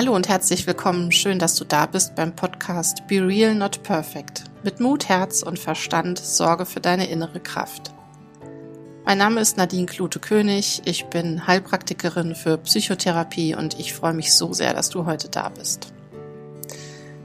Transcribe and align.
Hallo 0.00 0.16
und 0.16 0.30
herzlich 0.30 0.66
willkommen. 0.66 1.12
Schön, 1.12 1.38
dass 1.38 1.56
du 1.56 1.64
da 1.66 1.84
bist 1.84 2.14
beim 2.14 2.34
Podcast 2.34 3.06
Be 3.06 3.16
Real 3.16 3.54
Not 3.54 3.82
Perfect. 3.82 4.44
Mit 4.64 4.80
Mut, 4.80 5.10
Herz 5.10 5.42
und 5.42 5.58
Verstand 5.58 6.18
sorge 6.18 6.64
für 6.64 6.80
deine 6.80 7.10
innere 7.10 7.38
Kraft. 7.38 7.92
Mein 9.04 9.18
Name 9.18 9.42
ist 9.42 9.58
Nadine 9.58 9.84
Klute-König. 9.84 10.80
Ich 10.86 11.04
bin 11.08 11.46
Heilpraktikerin 11.46 12.34
für 12.34 12.56
Psychotherapie 12.56 13.54
und 13.54 13.78
ich 13.78 13.92
freue 13.92 14.14
mich 14.14 14.32
so 14.32 14.54
sehr, 14.54 14.72
dass 14.72 14.88
du 14.88 15.04
heute 15.04 15.28
da 15.28 15.50
bist. 15.50 15.92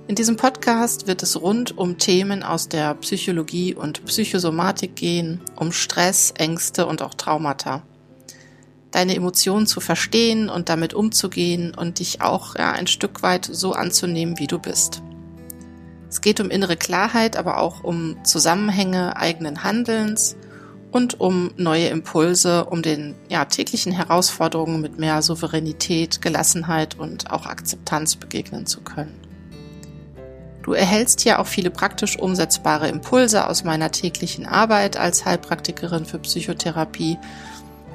In 0.09 0.15
diesem 0.15 0.35
Podcast 0.35 1.07
wird 1.07 1.23
es 1.23 1.41
rund 1.41 1.77
um 1.77 1.97
Themen 1.97 2.43
aus 2.43 2.67
der 2.67 2.93
Psychologie 2.95 3.73
und 3.73 4.03
Psychosomatik 4.03 4.97
gehen, 4.97 5.39
um 5.55 5.71
Stress, 5.71 6.33
Ängste 6.37 6.87
und 6.87 7.01
auch 7.01 7.13
Traumata. 7.13 7.83
Deine 8.91 9.15
Emotionen 9.15 9.67
zu 9.67 9.81
verstehen 9.81 10.49
und 10.49 10.69
damit 10.69 10.93
umzugehen 10.93 11.73
und 11.75 11.99
dich 11.99 12.21
auch 12.21 12.55
ja, 12.55 12.71
ein 12.71 12.87
Stück 12.87 13.23
weit 13.23 13.45
so 13.51 13.73
anzunehmen, 13.73 14.39
wie 14.39 14.47
du 14.47 14.59
bist. 14.59 15.01
Es 16.09 16.21
geht 16.21 16.39
um 16.39 16.49
innere 16.49 16.77
Klarheit, 16.77 17.35
aber 17.35 17.59
auch 17.59 17.83
um 17.83 18.23
Zusammenhänge 18.23 19.17
eigenen 19.17 19.63
Handelns 19.63 20.37
und 20.91 21.19
um 21.19 21.51
neue 21.57 21.87
Impulse, 21.87 22.63
um 22.63 22.81
den 22.81 23.15
ja, 23.27 23.43
täglichen 23.43 23.91
Herausforderungen 23.91 24.79
mit 24.79 24.97
mehr 24.97 25.21
Souveränität, 25.21 26.21
Gelassenheit 26.21 26.97
und 26.97 27.31
auch 27.31 27.45
Akzeptanz 27.45 28.15
begegnen 28.15 28.65
zu 28.65 28.79
können. 28.79 29.19
Du 30.63 30.73
erhältst 30.73 31.21
hier 31.21 31.39
auch 31.39 31.47
viele 31.47 31.69
praktisch 31.69 32.17
umsetzbare 32.17 32.87
Impulse 32.87 33.47
aus 33.47 33.63
meiner 33.63 33.91
täglichen 33.91 34.47
Arbeit 34.47 34.95
als 34.95 35.25
Heilpraktikerin 35.25 36.05
für 36.05 36.17
Psychotherapie. 36.17 37.19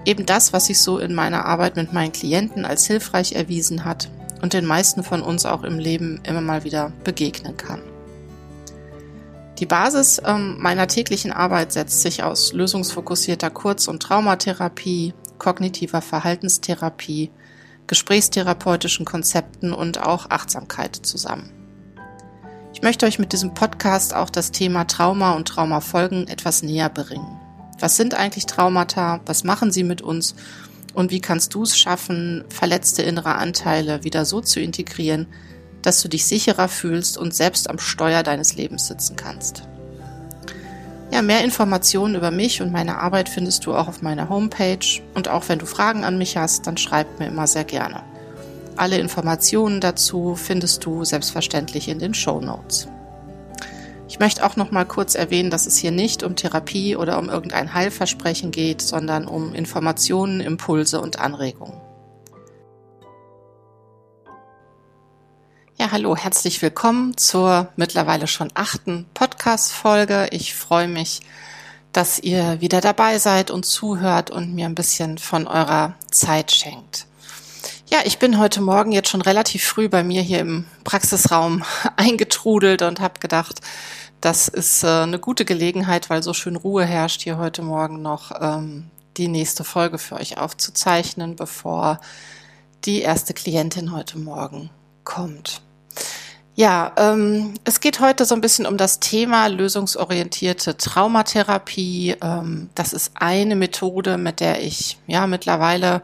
Eben 0.04 0.26
das, 0.26 0.52
was 0.52 0.66
sich 0.66 0.80
so 0.80 0.98
in 0.98 1.14
meiner 1.14 1.44
Arbeit 1.44 1.76
mit 1.76 1.92
meinen 1.92 2.12
Klienten 2.12 2.64
als 2.64 2.86
hilfreich 2.86 3.32
erwiesen 3.32 3.84
hat 3.84 4.10
und 4.40 4.52
den 4.54 4.64
meisten 4.64 5.02
von 5.02 5.22
uns 5.22 5.44
auch 5.44 5.62
im 5.62 5.78
Leben 5.78 6.20
immer 6.24 6.40
mal 6.40 6.64
wieder 6.64 6.92
begegnen 7.04 7.56
kann. 7.56 7.82
Die 9.58 9.66
Basis 9.66 10.22
ähm, 10.24 10.56
meiner 10.58 10.86
täglichen 10.86 11.32
Arbeit 11.32 11.72
setzt 11.72 12.00
sich 12.00 12.22
aus 12.22 12.54
lösungsfokussierter 12.54 13.50
Kurz- 13.50 13.88
und 13.88 14.02
Traumatherapie, 14.02 15.12
kognitiver 15.38 16.00
Verhaltenstherapie, 16.00 17.30
gesprächstherapeutischen 17.86 19.04
Konzepten 19.04 19.74
und 19.74 20.00
auch 20.02 20.30
Achtsamkeit 20.30 20.96
zusammen. 20.96 21.52
Ich 22.72 22.82
möchte 22.82 23.04
euch 23.04 23.18
mit 23.18 23.34
diesem 23.34 23.52
Podcast 23.52 24.14
auch 24.14 24.30
das 24.30 24.52
Thema 24.52 24.84
Trauma 24.84 25.32
und 25.32 25.48
Traumafolgen 25.48 26.28
etwas 26.28 26.62
näher 26.62 26.88
bringen. 26.88 27.39
Was 27.80 27.96
sind 27.96 28.14
eigentlich 28.14 28.46
Traumata? 28.46 29.20
Was 29.26 29.42
machen 29.42 29.72
sie 29.72 29.84
mit 29.84 30.02
uns? 30.02 30.34
Und 30.94 31.10
wie 31.10 31.20
kannst 31.20 31.54
du 31.54 31.62
es 31.62 31.78
schaffen, 31.78 32.44
verletzte 32.48 33.02
innere 33.02 33.34
Anteile 33.36 34.04
wieder 34.04 34.24
so 34.24 34.40
zu 34.40 34.60
integrieren, 34.60 35.26
dass 35.82 36.02
du 36.02 36.08
dich 36.08 36.26
sicherer 36.26 36.68
fühlst 36.68 37.16
und 37.18 37.34
selbst 37.34 37.70
am 37.70 37.78
Steuer 37.78 38.22
deines 38.22 38.54
Lebens 38.56 38.86
sitzen 38.86 39.16
kannst. 39.16 39.62
Ja, 41.12 41.22
mehr 41.22 41.42
Informationen 41.42 42.14
über 42.14 42.30
mich 42.30 42.62
und 42.62 42.70
meine 42.70 42.98
Arbeit 42.98 43.28
findest 43.28 43.66
du 43.66 43.74
auch 43.74 43.88
auf 43.88 44.00
meiner 44.00 44.28
Homepage 44.28 45.00
und 45.14 45.28
auch 45.28 45.48
wenn 45.48 45.58
du 45.58 45.66
Fragen 45.66 46.04
an 46.04 46.18
mich 46.18 46.36
hast, 46.36 46.66
dann 46.66 46.76
schreib 46.76 47.18
mir 47.18 47.26
immer 47.26 47.46
sehr 47.46 47.64
gerne. 47.64 48.02
Alle 48.76 48.98
Informationen 48.98 49.80
dazu 49.80 50.36
findest 50.36 50.84
du 50.84 51.04
selbstverständlich 51.04 51.88
in 51.88 51.98
den 51.98 52.14
Show 52.14 52.40
Notes. 52.40 52.88
Ich 54.10 54.18
möchte 54.18 54.44
auch 54.44 54.56
noch 54.56 54.72
mal 54.72 54.84
kurz 54.84 55.14
erwähnen, 55.14 55.50
dass 55.50 55.68
es 55.68 55.76
hier 55.76 55.92
nicht 55.92 56.24
um 56.24 56.34
Therapie 56.34 56.96
oder 56.96 57.16
um 57.16 57.28
irgendein 57.28 57.74
Heilversprechen 57.74 58.50
geht, 58.50 58.82
sondern 58.82 59.24
um 59.28 59.54
Informationen, 59.54 60.40
Impulse 60.40 61.00
und 61.00 61.20
Anregungen. 61.20 61.80
Ja, 65.78 65.92
hallo, 65.92 66.16
herzlich 66.16 66.60
willkommen 66.60 67.16
zur 67.16 67.68
mittlerweile 67.76 68.26
schon 68.26 68.50
achten 68.54 69.06
Podcast-Folge. 69.14 70.26
Ich 70.32 70.56
freue 70.56 70.88
mich, 70.88 71.20
dass 71.92 72.18
ihr 72.18 72.60
wieder 72.60 72.80
dabei 72.80 73.20
seid 73.20 73.52
und 73.52 73.64
zuhört 73.64 74.32
und 74.32 74.56
mir 74.56 74.66
ein 74.66 74.74
bisschen 74.74 75.18
von 75.18 75.46
eurer 75.46 75.94
Zeit 76.10 76.50
schenkt. 76.50 77.06
Ja, 77.92 77.98
ich 78.04 78.18
bin 78.18 78.38
heute 78.38 78.60
Morgen 78.60 78.92
jetzt 78.92 79.08
schon 79.08 79.20
relativ 79.20 79.64
früh 79.64 79.88
bei 79.88 80.04
mir 80.04 80.22
hier 80.22 80.38
im 80.38 80.64
Praxisraum 80.84 81.64
eingetrudelt 81.96 82.82
und 82.82 83.00
habe 83.00 83.18
gedacht, 83.18 83.60
das 84.20 84.48
ist 84.48 84.84
äh, 84.84 84.88
eine 84.88 85.18
gute 85.18 85.44
Gelegenheit, 85.44 86.10
weil 86.10 86.22
so 86.22 86.34
schön 86.34 86.56
Ruhe 86.56 86.84
herrscht 86.84 87.22
hier 87.22 87.38
heute 87.38 87.62
Morgen 87.62 88.02
noch, 88.02 88.32
ähm, 88.40 88.90
die 89.16 89.28
nächste 89.28 89.64
Folge 89.64 89.98
für 89.98 90.16
euch 90.16 90.38
aufzuzeichnen, 90.38 91.36
bevor 91.36 92.00
die 92.84 93.02
erste 93.02 93.34
Klientin 93.34 93.92
heute 93.92 94.18
Morgen 94.18 94.70
kommt. 95.04 95.60
Ja, 96.54 96.92
ähm, 96.96 97.54
es 97.64 97.80
geht 97.80 98.00
heute 98.00 98.24
so 98.24 98.34
ein 98.34 98.40
bisschen 98.40 98.66
um 98.66 98.76
das 98.76 99.00
Thema 99.00 99.46
lösungsorientierte 99.46 100.76
Traumatherapie. 100.76 102.16
Ähm, 102.22 102.68
das 102.74 102.92
ist 102.92 103.12
eine 103.14 103.56
Methode, 103.56 104.18
mit 104.18 104.40
der 104.40 104.62
ich 104.62 104.98
ja 105.06 105.26
mittlerweile 105.26 106.02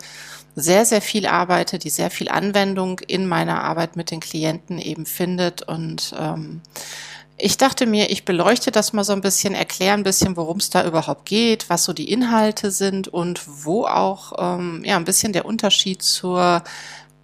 sehr, 0.55 0.87
sehr 0.87 1.03
viel 1.03 1.27
arbeite, 1.27 1.79
die 1.79 1.91
sehr 1.91 2.11
viel 2.11 2.31
Anwendung 2.31 3.01
in 3.01 3.27
meiner 3.27 3.63
Arbeit 3.63 3.97
mit 3.97 4.11
den 4.11 4.21
Klienten 4.21 4.79
eben 4.79 5.05
findet. 5.05 5.63
Und 5.63 6.15
ähm, 6.19 6.63
ich 7.39 7.59
dachte 7.59 7.87
mir, 7.87 8.11
ich 8.11 8.25
beleuchte 8.25 8.71
das 8.71 8.93
mal 8.93 9.05
so 9.05 9.13
ein 9.13 9.21
bisschen, 9.21 9.55
erkläre 9.55 9.95
ein 9.95 10.03
bisschen, 10.03 10.37
worum 10.37 10.57
es 10.57 10.71
da 10.71 10.87
überhaupt 10.87 11.27
geht, 11.27 11.69
was 11.69 11.85
so 11.85 11.93
die 11.93 12.11
Inhalte 12.11 12.71
sind 12.71 13.09
und 13.09 13.43
wo 13.65 13.85
auch 13.85 14.33
ähm, 14.39 14.83
ja 14.85 14.97
ein 14.97 15.05
bisschen 15.05 15.33
der 15.33 15.45
Unterschied 15.45 16.03
zur 16.03 16.63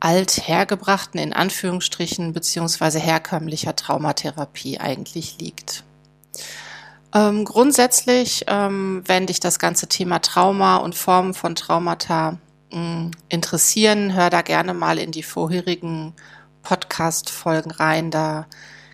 althergebrachten, 0.00 1.18
in 1.18 1.32
Anführungsstrichen, 1.32 2.32
beziehungsweise 2.32 2.98
herkömmlicher 2.98 3.74
Traumatherapie 3.74 4.78
eigentlich 4.78 5.38
liegt. 5.38 5.84
Ähm, 7.14 7.44
grundsätzlich, 7.44 8.44
ähm, 8.48 9.02
wenn 9.06 9.26
dich 9.26 9.40
das 9.40 9.58
ganze 9.58 9.86
Thema 9.86 10.18
Trauma 10.18 10.76
und 10.76 10.94
Formen 10.94 11.34
von 11.34 11.54
Traumata 11.54 12.38
mh, 12.72 12.78
hm, 12.78 13.10
interessieren, 13.28 14.14
hör 14.14 14.28
da 14.28 14.42
gerne 14.42 14.74
mal 14.74 14.98
in 14.98 15.12
die 15.12 15.22
vorherigen 15.22 16.14
Podcast-Folgen 16.62 17.70
rein. 17.70 18.10
Da 18.10 18.46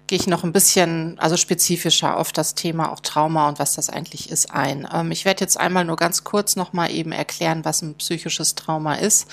gehe 0.09 0.19
ich 0.19 0.27
noch 0.27 0.43
ein 0.43 0.53
bisschen, 0.53 1.17
also 1.21 1.37
spezifischer 1.37 2.17
auf 2.17 2.33
das 2.33 2.55
Thema 2.55 2.91
auch 2.91 3.01
Trauma 3.01 3.49
und 3.49 3.59
was 3.61 3.75
das 3.75 3.91
eigentlich 3.91 4.31
ist 4.31 4.51
ein. 4.51 4.89
Ähm, 4.93 5.13
ich 5.13 5.25
werde 5.25 5.43
jetzt 5.43 5.61
einmal 5.61 5.85
nur 5.85 5.97
ganz 5.97 6.25
kurz 6.25 6.57
nochmal 6.57 6.91
eben 6.91 7.13
erklären, 7.13 7.65
was 7.65 7.83
ein 7.83 7.95
psychisches 7.95 8.57
Trauma 8.57 8.95
ist 8.95 9.29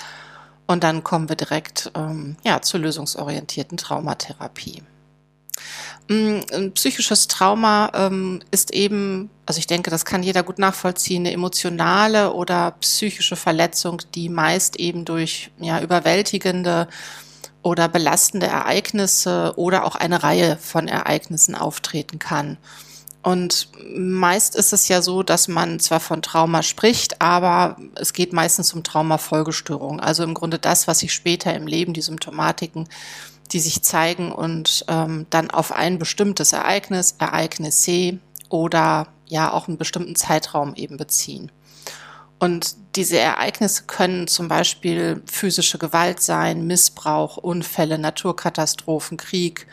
und 0.66 0.84
dann 0.84 1.02
kommen 1.02 1.28
wir 1.28 1.36
direkt 1.36 1.90
ähm, 1.96 2.36
ja, 2.44 2.60
zur 2.60 2.80
lösungsorientierten 2.80 3.78
Traumatherapie. 3.78 4.82
Mm, 6.08 6.40
ein 6.52 6.72
psychisches 6.74 7.26
Trauma 7.26 7.90
ähm, 7.94 8.42
ist 8.50 8.72
eben, 8.72 9.30
also 9.46 9.58
ich 9.58 9.66
denke, 9.66 9.90
das 9.90 10.04
kann 10.04 10.22
jeder 10.22 10.42
gut 10.42 10.58
nachvollziehen, 10.58 11.22
eine 11.22 11.32
emotionale 11.32 12.32
oder 12.32 12.72
psychische 12.80 13.36
Verletzung, 13.36 14.02
die 14.14 14.28
meist 14.28 14.76
eben 14.76 15.04
durch 15.06 15.50
ja, 15.58 15.80
überwältigende 15.80 16.88
oder 17.66 17.88
belastende 17.88 18.46
Ereignisse 18.46 19.54
oder 19.56 19.84
auch 19.84 19.96
eine 19.96 20.22
Reihe 20.22 20.56
von 20.56 20.86
Ereignissen 20.86 21.56
auftreten 21.56 22.20
kann. 22.20 22.58
Und 23.24 23.70
meist 23.92 24.54
ist 24.54 24.72
es 24.72 24.86
ja 24.86 25.02
so, 25.02 25.24
dass 25.24 25.48
man 25.48 25.80
zwar 25.80 25.98
von 25.98 26.22
Trauma 26.22 26.62
spricht, 26.62 27.20
aber 27.20 27.76
es 27.96 28.12
geht 28.12 28.32
meistens 28.32 28.72
um 28.72 28.84
Traumafolgestörung. 28.84 29.98
Also 29.98 30.22
im 30.22 30.32
Grunde 30.32 30.60
das, 30.60 30.86
was 30.86 31.00
sich 31.00 31.12
später 31.12 31.52
im 31.54 31.66
Leben, 31.66 31.92
die 31.92 32.02
Symptomatiken, 32.02 32.88
die 33.50 33.58
sich 33.58 33.82
zeigen 33.82 34.30
und 34.30 34.84
ähm, 34.86 35.26
dann 35.30 35.50
auf 35.50 35.72
ein 35.72 35.98
bestimmtes 35.98 36.52
Ereignis, 36.52 37.16
Ereignis 37.18 37.82
C 37.82 38.20
oder 38.48 39.08
ja 39.26 39.52
auch 39.52 39.66
einen 39.66 39.76
bestimmten 39.76 40.14
Zeitraum 40.14 40.76
eben 40.76 40.98
beziehen. 40.98 41.50
Und 42.38 42.76
diese 42.96 43.18
Ereignisse 43.18 43.84
können 43.86 44.28
zum 44.28 44.48
Beispiel 44.48 45.22
physische 45.26 45.78
Gewalt 45.78 46.20
sein, 46.20 46.66
Missbrauch, 46.66 47.38
Unfälle, 47.38 47.98
Naturkatastrophen, 47.98 49.16
Krieg, 49.16 49.66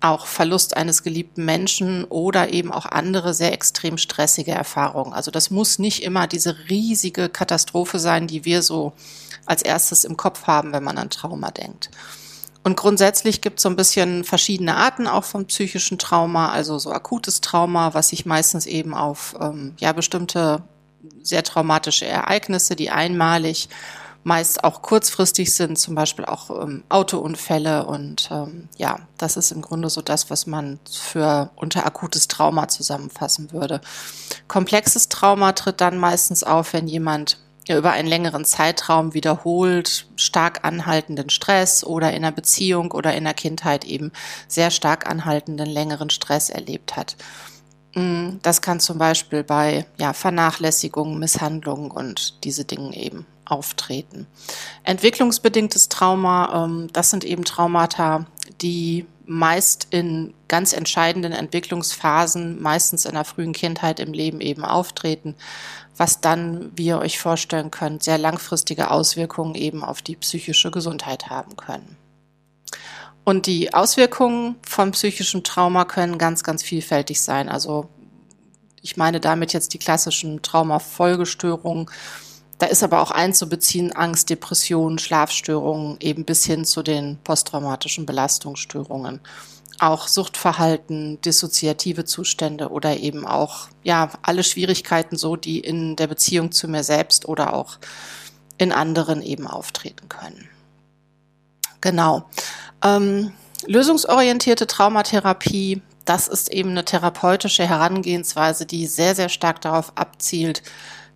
auch 0.00 0.26
Verlust 0.26 0.76
eines 0.76 1.02
geliebten 1.02 1.44
Menschen 1.44 2.04
oder 2.04 2.52
eben 2.52 2.72
auch 2.72 2.86
andere 2.86 3.34
sehr 3.34 3.52
extrem 3.52 3.98
stressige 3.98 4.52
Erfahrungen. 4.52 5.12
Also 5.12 5.30
das 5.30 5.50
muss 5.50 5.78
nicht 5.78 6.02
immer 6.02 6.26
diese 6.26 6.56
riesige 6.68 7.28
Katastrophe 7.28 7.98
sein, 7.98 8.26
die 8.26 8.44
wir 8.44 8.62
so 8.62 8.92
als 9.46 9.62
erstes 9.62 10.04
im 10.04 10.16
Kopf 10.16 10.46
haben, 10.46 10.72
wenn 10.72 10.84
man 10.84 10.98
an 10.98 11.10
Trauma 11.10 11.50
denkt. 11.50 11.90
Und 12.62 12.76
grundsätzlich 12.76 13.40
gibt 13.40 13.58
es 13.58 13.62
so 13.62 13.68
ein 13.68 13.76
bisschen 13.76 14.24
verschiedene 14.24 14.76
Arten 14.76 15.06
auch 15.06 15.24
von 15.24 15.46
psychischen 15.46 15.98
Trauma, 15.98 16.50
also 16.50 16.78
so 16.78 16.92
akutes 16.92 17.40
Trauma, 17.40 17.94
was 17.94 18.08
sich 18.08 18.26
meistens 18.26 18.66
eben 18.66 18.94
auf 18.94 19.34
ähm, 19.40 19.74
ja 19.78 19.92
bestimmte 19.92 20.62
sehr 21.22 21.42
traumatische 21.42 22.06
Ereignisse, 22.06 22.76
die 22.76 22.90
einmalig 22.90 23.68
meist 24.22 24.64
auch 24.64 24.82
kurzfristig 24.82 25.54
sind, 25.54 25.78
zum 25.78 25.94
Beispiel 25.94 26.26
auch 26.26 26.50
ähm, 26.62 26.84
Autounfälle. 26.88 27.86
Und 27.86 28.28
ähm, 28.30 28.68
ja, 28.76 29.00
das 29.16 29.36
ist 29.36 29.50
im 29.50 29.62
Grunde 29.62 29.88
so 29.88 30.02
das, 30.02 30.28
was 30.30 30.46
man 30.46 30.78
für 30.90 31.50
unter 31.56 31.86
akutes 31.86 32.28
Trauma 32.28 32.68
zusammenfassen 32.68 33.52
würde. 33.52 33.80
Komplexes 34.46 35.08
Trauma 35.08 35.52
tritt 35.52 35.80
dann 35.80 35.98
meistens 35.98 36.44
auf, 36.44 36.72
wenn 36.74 36.86
jemand 36.86 37.38
über 37.68 37.92
einen 37.92 38.08
längeren 38.08 38.44
Zeitraum 38.44 39.14
wiederholt 39.14 40.06
stark 40.16 40.64
anhaltenden 40.64 41.30
Stress 41.30 41.84
oder 41.84 42.10
in 42.10 42.24
einer 42.24 42.32
Beziehung 42.32 42.90
oder 42.90 43.14
in 43.14 43.24
der 43.24 43.34
Kindheit 43.34 43.84
eben 43.84 44.12
sehr 44.48 44.70
stark 44.70 45.08
anhaltenden 45.08 45.68
längeren 45.68 46.10
Stress 46.10 46.50
erlebt 46.50 46.96
hat. 46.96 47.16
Mm, 47.94 48.38
das 48.42 48.62
kann 48.62 48.80
zum 48.80 48.98
Beispiel 48.98 49.42
bei 49.42 49.86
ja, 49.98 50.12
Vernachlässigung, 50.12 51.18
Misshandlungen 51.18 51.90
und 51.90 52.44
diese 52.44 52.64
Dinge 52.64 52.96
eben 52.96 53.26
auftreten. 53.44 54.26
Entwicklungsbedingtes 54.84 55.88
Trauma, 55.88 56.64
ähm, 56.64 56.88
das 56.92 57.10
sind 57.10 57.24
eben 57.24 57.44
Traumata, 57.44 58.26
die 58.60 59.06
meist 59.26 59.88
in 59.90 60.34
ganz 60.48 60.72
entscheidenden 60.72 61.32
Entwicklungsphasen, 61.32 62.60
meistens 62.60 63.04
in 63.04 63.14
der 63.14 63.24
frühen 63.24 63.52
Kindheit 63.52 64.00
im 64.00 64.12
Leben 64.12 64.40
eben 64.40 64.64
auftreten, 64.64 65.36
was 65.96 66.20
dann, 66.20 66.72
wie 66.74 66.86
ihr 66.86 66.98
euch 66.98 67.18
vorstellen 67.20 67.70
könnt, 67.70 68.02
sehr 68.02 68.18
langfristige 68.18 68.90
Auswirkungen 68.90 69.54
eben 69.54 69.84
auf 69.84 70.02
die 70.02 70.16
psychische 70.16 70.70
Gesundheit 70.70 71.30
haben 71.30 71.56
können. 71.56 71.96
Und 73.24 73.46
die 73.46 73.72
Auswirkungen 73.74 74.56
von 74.66 74.92
psychischem 74.92 75.44
Trauma 75.44 75.84
können 75.84 76.18
ganz, 76.18 76.42
ganz 76.42 76.62
vielfältig 76.62 77.22
sein. 77.22 77.48
Also 77.48 77.88
ich 78.82 78.96
meine 78.96 79.20
damit 79.20 79.52
jetzt 79.52 79.74
die 79.74 79.78
klassischen 79.78 80.42
Traumafolgestörungen. 80.42 81.90
Da 82.58 82.66
ist 82.66 82.82
aber 82.82 83.00
auch 83.00 83.10
einzubeziehen 83.10 83.92
Angst, 83.92 84.30
Depressionen, 84.30 84.98
Schlafstörungen, 84.98 85.96
eben 86.00 86.24
bis 86.24 86.44
hin 86.44 86.64
zu 86.64 86.82
den 86.82 87.18
posttraumatischen 87.24 88.04
Belastungsstörungen. 88.04 89.20
Auch 89.78 90.08
Suchtverhalten, 90.08 91.18
dissoziative 91.22 92.04
Zustände 92.04 92.68
oder 92.68 92.98
eben 92.98 93.26
auch, 93.26 93.68
ja, 93.82 94.10
alle 94.20 94.44
Schwierigkeiten 94.44 95.16
so, 95.16 95.36
die 95.36 95.60
in 95.60 95.96
der 95.96 96.06
Beziehung 96.06 96.52
zu 96.52 96.68
mir 96.68 96.84
selbst 96.84 97.26
oder 97.26 97.54
auch 97.54 97.78
in 98.58 98.72
anderen 98.72 99.22
eben 99.22 99.46
auftreten 99.46 100.10
können. 100.10 100.49
Genau. 101.80 102.24
Ähm, 102.82 103.32
lösungsorientierte 103.66 104.66
Traumatherapie, 104.66 105.82
das 106.04 106.28
ist 106.28 106.50
eben 106.50 106.70
eine 106.70 106.84
therapeutische 106.84 107.66
Herangehensweise, 107.68 108.66
die 108.66 108.86
sehr, 108.86 109.14
sehr 109.14 109.28
stark 109.28 109.60
darauf 109.60 109.92
abzielt, 109.96 110.62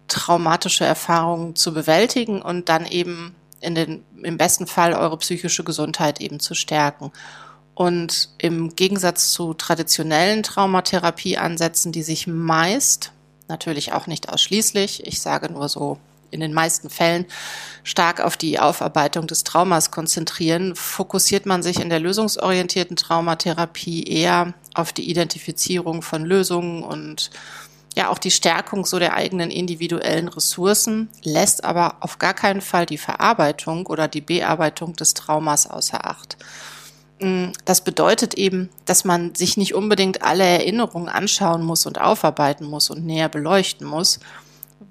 traumatische 0.09 0.85
Erfahrungen 0.85 1.57
zu 1.57 1.73
bewältigen 1.73 2.43
und 2.43 2.69
dann 2.69 2.87
eben 2.87 3.35
in 3.61 3.75
den, 3.75 4.05
im 4.23 4.37
besten 4.37 4.67
Fall 4.67 4.93
eure 4.93 5.17
psychische 5.19 5.65
Gesundheit 5.65 6.21
eben 6.21 6.39
zu 6.39 6.55
stärken. 6.55 7.11
Und 7.75 8.29
im 8.39 8.77
Gegensatz 8.77 9.33
zu 9.33 9.55
traditionellen 9.55 10.43
Traumatherapieansätzen, 10.43 11.91
die 11.91 12.03
sich 12.03 12.27
meist, 12.27 13.11
natürlich 13.49 13.93
auch 13.93 14.07
nicht 14.07 14.29
ausschließlich, 14.29 15.07
ich 15.07 15.21
sage 15.21 15.53
nur 15.53 15.69
so 15.69 15.99
in 16.35 16.41
den 16.41 16.53
meisten 16.53 16.91
Fällen 16.91 17.25
stark 17.85 18.21
auf 18.21 18.37
die 18.37 18.59
Aufarbeitung 18.59 19.27
des 19.27 19.45
Traumas 19.45 19.91
konzentrieren, 19.91 20.75
fokussiert 20.75 21.47
man 21.47 21.63
sich 21.63 21.81
in 21.81 21.89
der 21.89 22.01
lösungsorientierten 22.01 22.97
Traumatherapie 22.97 24.05
eher 24.05 24.53
auf 24.75 24.93
die 24.93 25.09
Identifizierung 25.09 26.03
von 26.03 26.25
Lösungen 26.25 26.83
und 26.83 27.31
ja 27.95 28.09
auch 28.09 28.19
die 28.19 28.31
Stärkung 28.31 28.85
so 28.85 28.99
der 28.99 29.15
eigenen 29.15 29.51
individuellen 29.51 30.29
Ressourcen, 30.29 31.09
lässt 31.23 31.65
aber 31.65 31.97
auf 32.01 32.19
gar 32.19 32.35
keinen 32.35 32.61
Fall 32.61 32.87
die 32.87 32.99
Verarbeitung 32.99 33.87
oder 33.87 34.09
die 34.09 34.21
Bearbeitung 34.21 34.95
des 34.95 35.15
Traumas 35.15 35.71
außer 35.71 36.05
Acht. 36.05 36.37
Mm, 37.21 37.53
das 37.65 37.83
bedeutet 37.83 38.35
eben, 38.35 38.71
dass 38.85 39.05
man 39.05 39.35
sich 39.35 39.57
nicht 39.57 39.75
unbedingt 39.75 40.23
alle 40.23 40.45
Erinnerungen 40.45 41.09
anschauen 41.09 41.63
muss 41.63 41.87
und 41.87 42.01
aufarbeiten 42.01 42.65
muss 42.65 42.91
und 42.91 43.07
näher 43.07 43.29
beleuchten 43.29 43.87
muss, 43.87 44.19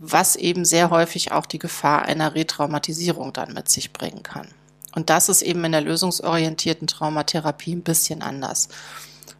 was 0.05 0.35
eben 0.35 0.65
sehr 0.65 0.89
häufig 0.89 1.31
auch 1.31 1.45
die 1.45 1.59
Gefahr 1.59 2.03
einer 2.03 2.35
Retraumatisierung 2.35 3.31
dann 3.31 3.53
mit 3.53 3.69
sich 3.69 3.93
bringen 3.93 4.21
kann. 4.21 4.49
Und 4.93 5.09
das 5.09 5.29
ist 5.29 5.41
eben 5.41 5.63
in 5.63 5.71
der 5.71 5.81
lösungsorientierten 5.81 6.87
Traumatherapie 6.87 7.73
ein 7.73 7.83
bisschen 7.83 8.21
anders. 8.21 8.67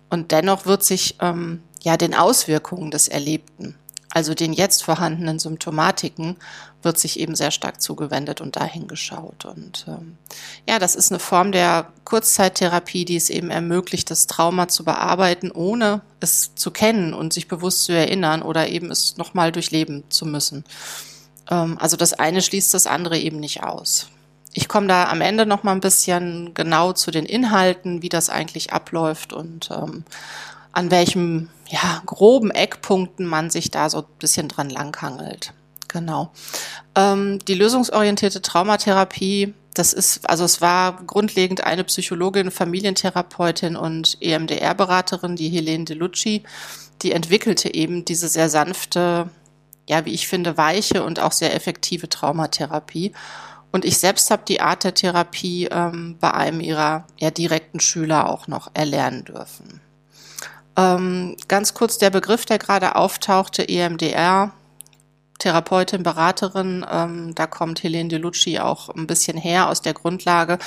Und 0.09 0.31
dennoch 0.31 0.65
wird 0.65 0.83
sich 0.83 1.17
ähm, 1.19 1.61
ja 1.81 1.97
den 1.97 2.15
Auswirkungen 2.15 2.91
des 2.91 3.09
Erlebten 3.09 3.75
also 4.13 4.35
den 4.35 4.53
jetzt 4.53 4.83
vorhandenen 4.83 5.39
Symptomatiken, 5.39 6.37
wird 6.83 6.99
sich 6.99 7.19
eben 7.19 7.33
sehr 7.35 7.49
stark 7.49 7.81
zugewendet 7.81 8.41
und 8.41 8.55
dahin 8.55 8.87
geschaut. 8.87 9.45
Und 9.45 9.85
ähm, 9.87 10.17
ja, 10.69 10.77
das 10.77 10.93
ist 10.93 11.11
eine 11.11 11.17
Form 11.17 11.51
der 11.51 11.87
Kurzzeittherapie, 12.03 13.05
die 13.05 13.15
es 13.15 13.31
eben 13.31 13.49
ermöglicht, 13.49 14.11
das 14.11 14.27
Trauma 14.27 14.67
zu 14.67 14.83
bearbeiten, 14.83 15.49
ohne 15.49 16.01
es 16.19 16.53
zu 16.53 16.69
kennen 16.69 17.15
und 17.15 17.33
sich 17.33 17.47
bewusst 17.47 17.85
zu 17.85 17.93
erinnern 17.93 18.43
oder 18.43 18.67
eben 18.67 18.91
es 18.91 19.17
nochmal 19.17 19.51
durchleben 19.51 20.03
zu 20.09 20.27
müssen. 20.27 20.63
Ähm, 21.49 21.79
also 21.79 21.97
das 21.97 22.13
eine 22.13 22.43
schließt 22.43 22.71
das 22.71 22.85
andere 22.85 23.17
eben 23.17 23.39
nicht 23.39 23.63
aus. 23.63 24.09
Ich 24.53 24.67
komme 24.67 24.85
da 24.85 25.09
am 25.09 25.21
Ende 25.21 25.47
noch 25.47 25.63
mal 25.63 25.71
ein 25.71 25.79
bisschen 25.79 26.53
genau 26.53 26.93
zu 26.93 27.09
den 27.09 27.25
Inhalten, 27.25 28.03
wie 28.03 28.09
das 28.09 28.29
eigentlich 28.29 28.73
abläuft 28.73 29.33
und 29.33 29.71
ähm, 29.71 30.03
an 30.73 30.91
welchem 30.91 31.49
ja, 31.69 32.01
groben 32.05 32.51
Eckpunkten 32.51 33.25
man 33.25 33.49
sich 33.49 33.71
da 33.71 33.89
so 33.89 33.99
ein 33.99 34.05
bisschen 34.19 34.49
dran 34.49 34.69
langhangelt. 34.69 35.53
Genau. 35.87 36.31
Ähm, 36.95 37.39
die 37.47 37.53
lösungsorientierte 37.53 38.41
Traumatherapie, 38.41 39.53
das 39.73 39.93
ist, 39.93 40.27
also 40.29 40.43
es 40.43 40.59
war 40.59 41.03
grundlegend 41.05 41.63
eine 41.63 41.83
Psychologin, 41.83 42.51
Familientherapeutin 42.51 43.75
und 43.75 44.17
EMDR-Beraterin, 44.19 45.35
die 45.35 45.49
Helene 45.49 45.85
DeLucci, 45.85 46.43
die 47.01 47.11
entwickelte 47.11 47.73
eben 47.73 48.05
diese 48.05 48.27
sehr 48.27 48.49
sanfte, 48.49 49.29
ja, 49.87 50.05
wie 50.05 50.13
ich 50.13 50.27
finde, 50.27 50.57
weiche 50.57 51.03
und 51.03 51.19
auch 51.19 51.31
sehr 51.31 51.55
effektive 51.55 52.09
Traumatherapie. 52.09 53.13
Und 53.71 53.85
ich 53.85 53.97
selbst 53.97 54.31
habe 54.31 54.43
die 54.47 54.61
Art 54.61 54.83
der 54.83 54.93
Therapie 54.93 55.67
ähm, 55.71 56.17
bei 56.19 56.31
einem 56.33 56.59
ihrer 56.59 57.05
ja, 57.19 57.31
direkten 57.31 57.79
Schüler 57.79 58.29
auch 58.29 58.47
noch 58.47 58.71
erlernen 58.73 59.25
dürfen. 59.25 59.81
Ähm, 60.75 61.35
ganz 61.47 61.73
kurz 61.73 61.97
der 61.97 62.09
Begriff, 62.09 62.45
der 62.45 62.57
gerade 62.57 62.95
auftauchte, 62.95 63.67
EMDR, 63.67 64.51
Therapeutin, 65.39 66.03
Beraterin, 66.03 66.85
ähm, 66.89 67.35
da 67.35 67.47
kommt 67.47 67.83
Helene 67.83 68.09
DeLucci 68.09 68.59
auch 68.59 68.89
ein 68.89 69.07
bisschen 69.07 69.37
her 69.37 69.69
aus 69.69 69.81
der 69.81 69.93
Grundlage. 69.93 70.57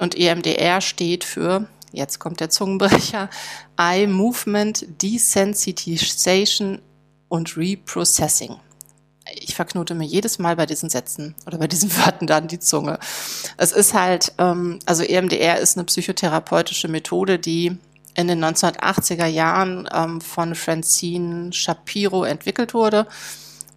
Und 0.00 0.16
EMDR 0.16 0.80
steht 0.80 1.24
für, 1.24 1.66
jetzt 1.92 2.18
kommt 2.18 2.40
der 2.40 2.50
Zungenbrecher, 2.50 3.28
Eye 3.76 4.06
Movement 4.06 4.86
Desensitization 5.02 6.80
und 7.28 7.56
Reprocessing. 7.56 8.56
Ich 9.34 9.54
verknote 9.54 9.94
mir 9.94 10.04
jedes 10.04 10.38
Mal 10.38 10.56
bei 10.56 10.66
diesen 10.66 10.90
Sätzen 10.90 11.34
oder 11.46 11.58
bei 11.58 11.66
diesen 11.66 11.94
Wörtern 11.96 12.26
dann 12.26 12.48
die 12.48 12.58
Zunge. 12.58 12.98
Es 13.56 13.72
ist 13.72 13.94
halt, 13.94 14.32
ähm, 14.38 14.78
also 14.86 15.02
EMDR 15.02 15.58
ist 15.58 15.76
eine 15.76 15.84
psychotherapeutische 15.84 16.88
Methode, 16.88 17.38
die 17.38 17.78
in 18.14 18.28
den 18.28 18.44
1980er 18.44 19.26
Jahren 19.26 19.88
ähm, 19.92 20.20
von 20.20 20.54
Francine 20.54 21.52
Shapiro 21.52 22.24
entwickelt 22.24 22.74
wurde. 22.74 23.06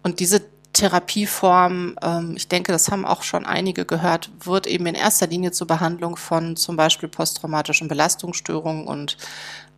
Und 0.02 0.20
diese 0.20 0.42
Therapieform, 0.76 1.96
ähm, 2.02 2.34
ich 2.36 2.48
denke, 2.48 2.70
das 2.70 2.90
haben 2.90 3.06
auch 3.06 3.22
schon 3.22 3.46
einige 3.46 3.86
gehört, 3.86 4.30
wird 4.44 4.66
eben 4.66 4.84
in 4.86 4.94
erster 4.94 5.26
Linie 5.26 5.52
zur 5.52 5.66
Behandlung 5.66 6.16
von 6.16 6.54
zum 6.56 6.76
Beispiel 6.76 7.08
posttraumatischen 7.08 7.88
Belastungsstörungen 7.88 8.86
und 8.86 9.16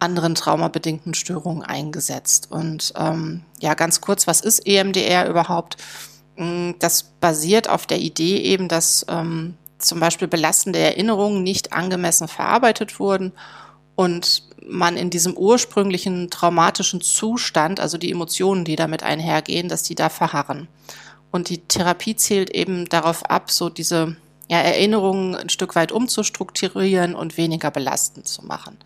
anderen 0.00 0.34
traumabedingten 0.34 1.14
Störungen 1.14 1.62
eingesetzt. 1.62 2.50
Und 2.50 2.92
ähm, 2.96 3.42
ja, 3.60 3.74
ganz 3.74 4.00
kurz, 4.00 4.26
was 4.26 4.40
ist 4.40 4.66
EMDR 4.66 5.28
überhaupt? 5.28 5.76
Mm, 6.36 6.72
das 6.80 7.04
basiert 7.04 7.68
auf 7.68 7.86
der 7.86 8.00
Idee 8.00 8.38
eben, 8.38 8.66
dass 8.66 9.06
ähm, 9.08 9.56
zum 9.78 10.00
Beispiel 10.00 10.26
belastende 10.26 10.80
Erinnerungen 10.80 11.44
nicht 11.44 11.72
angemessen 11.72 12.26
verarbeitet 12.26 12.98
wurden 12.98 13.32
und 13.98 14.44
man 14.64 14.96
in 14.96 15.10
diesem 15.10 15.36
ursprünglichen 15.36 16.30
traumatischen 16.30 17.00
Zustand, 17.00 17.80
also 17.80 17.98
die 17.98 18.12
Emotionen, 18.12 18.64
die 18.64 18.76
damit 18.76 19.02
einhergehen, 19.02 19.68
dass 19.68 19.82
die 19.82 19.96
da 19.96 20.08
verharren. 20.08 20.68
Und 21.32 21.48
die 21.48 21.58
Therapie 21.58 22.14
zählt 22.14 22.50
eben 22.50 22.88
darauf 22.88 23.28
ab, 23.28 23.50
so 23.50 23.68
diese 23.70 24.16
ja, 24.48 24.58
Erinnerungen 24.58 25.34
ein 25.34 25.48
Stück 25.48 25.74
weit 25.74 25.90
umzustrukturieren 25.90 27.16
und 27.16 27.36
weniger 27.36 27.72
belastend 27.72 28.28
zu 28.28 28.46
machen. 28.46 28.76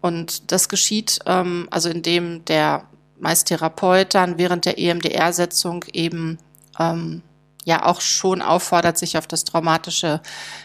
Und 0.00 0.50
das 0.50 0.70
geschieht, 0.70 1.18
ähm, 1.26 1.68
also 1.70 1.90
indem 1.90 2.42
der 2.46 2.84
meist 3.20 3.48
Therapeut 3.48 4.14
dann 4.14 4.38
während 4.38 4.64
der 4.64 4.78
EMDR-Setzung 4.78 5.84
eben 5.92 6.38
ähm, 6.80 7.20
ja 7.64 7.84
auch 7.84 8.00
schon 8.00 8.42
auffordert, 8.42 8.98
sich 8.98 9.16
auf 9.16 9.26
das 9.26 9.44
traumatische 9.44 10.20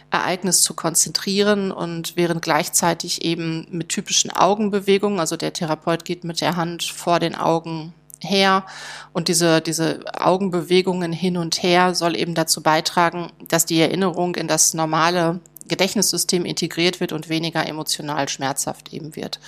Ereignis 0.10 0.62
zu 0.62 0.74
konzentrieren 0.74 1.72
und 1.72 2.16
während 2.16 2.42
gleichzeitig 2.42 3.24
eben 3.24 3.68
mit 3.70 3.89
typischen 3.89 4.32
Augenbewegungen, 4.32 5.20
also 5.20 5.38
der 5.38 5.54
Therapeut 5.54 6.06
geht 6.06 6.24
mit 6.24 6.42
der 6.42 6.56
Hand 6.56 6.84
vor 6.84 7.20
den 7.20 7.36
Augen 7.36 7.94
her 8.20 8.66
und 9.13 9.27
diese, 9.27 9.62
diese 9.62 10.00
Augenbewegungen 10.20 11.12
hin 11.12 11.38
und 11.38 11.62
her 11.62 11.94
soll 11.94 12.16
eben 12.16 12.34
dazu 12.34 12.63
beitragen, 12.63 13.32
dass 13.48 13.66
die 13.66 13.80
Erinnerung 13.80 14.36
in 14.36 14.48
das 14.48 14.74
normale 14.74 15.39
Gedächtnissystem 15.68 16.46
integriert 16.46 17.00
wird 17.00 17.12
und 17.12 17.30
weniger 17.30 17.68
emotional 17.68 18.30
schmerzhaft 18.30 18.94
eben 18.94 19.16
wird. 19.16 19.39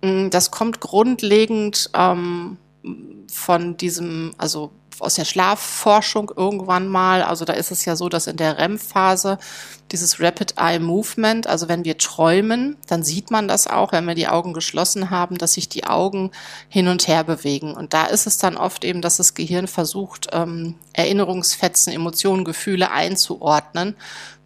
Das 0.00 0.52
kommt 0.52 0.78
grundlegend 0.78 1.90
ähm, 1.94 2.56
von 3.28 3.76
diesem, 3.76 4.32
also 4.38 4.70
aus 5.00 5.14
der 5.14 5.24
Schlafforschung 5.24 6.30
irgendwann 6.36 6.88
mal. 6.88 7.22
Also 7.22 7.44
da 7.44 7.52
ist 7.52 7.70
es 7.70 7.84
ja 7.84 7.96
so, 7.96 8.08
dass 8.08 8.26
in 8.26 8.36
der 8.36 8.58
REM-Phase 8.58 9.38
dieses 9.92 10.20
Rapid 10.20 10.54
Eye 10.58 10.78
Movement, 10.78 11.46
also 11.46 11.68
wenn 11.68 11.84
wir 11.84 11.98
träumen, 11.98 12.76
dann 12.86 13.02
sieht 13.02 13.30
man 13.30 13.48
das 13.48 13.66
auch, 13.66 13.92
wenn 13.92 14.06
wir 14.06 14.14
die 14.14 14.28
Augen 14.28 14.52
geschlossen 14.52 15.10
haben, 15.10 15.38
dass 15.38 15.54
sich 15.54 15.68
die 15.68 15.84
Augen 15.84 16.30
hin 16.68 16.88
und 16.88 17.08
her 17.08 17.24
bewegen. 17.24 17.74
Und 17.74 17.94
da 17.94 18.06
ist 18.06 18.26
es 18.26 18.38
dann 18.38 18.56
oft 18.56 18.84
eben, 18.84 19.00
dass 19.00 19.16
das 19.16 19.34
Gehirn 19.34 19.66
versucht, 19.66 20.28
ähm, 20.32 20.74
Erinnerungsfetzen, 20.92 21.92
Emotionen, 21.92 22.44
Gefühle 22.44 22.90
einzuordnen, 22.90 23.96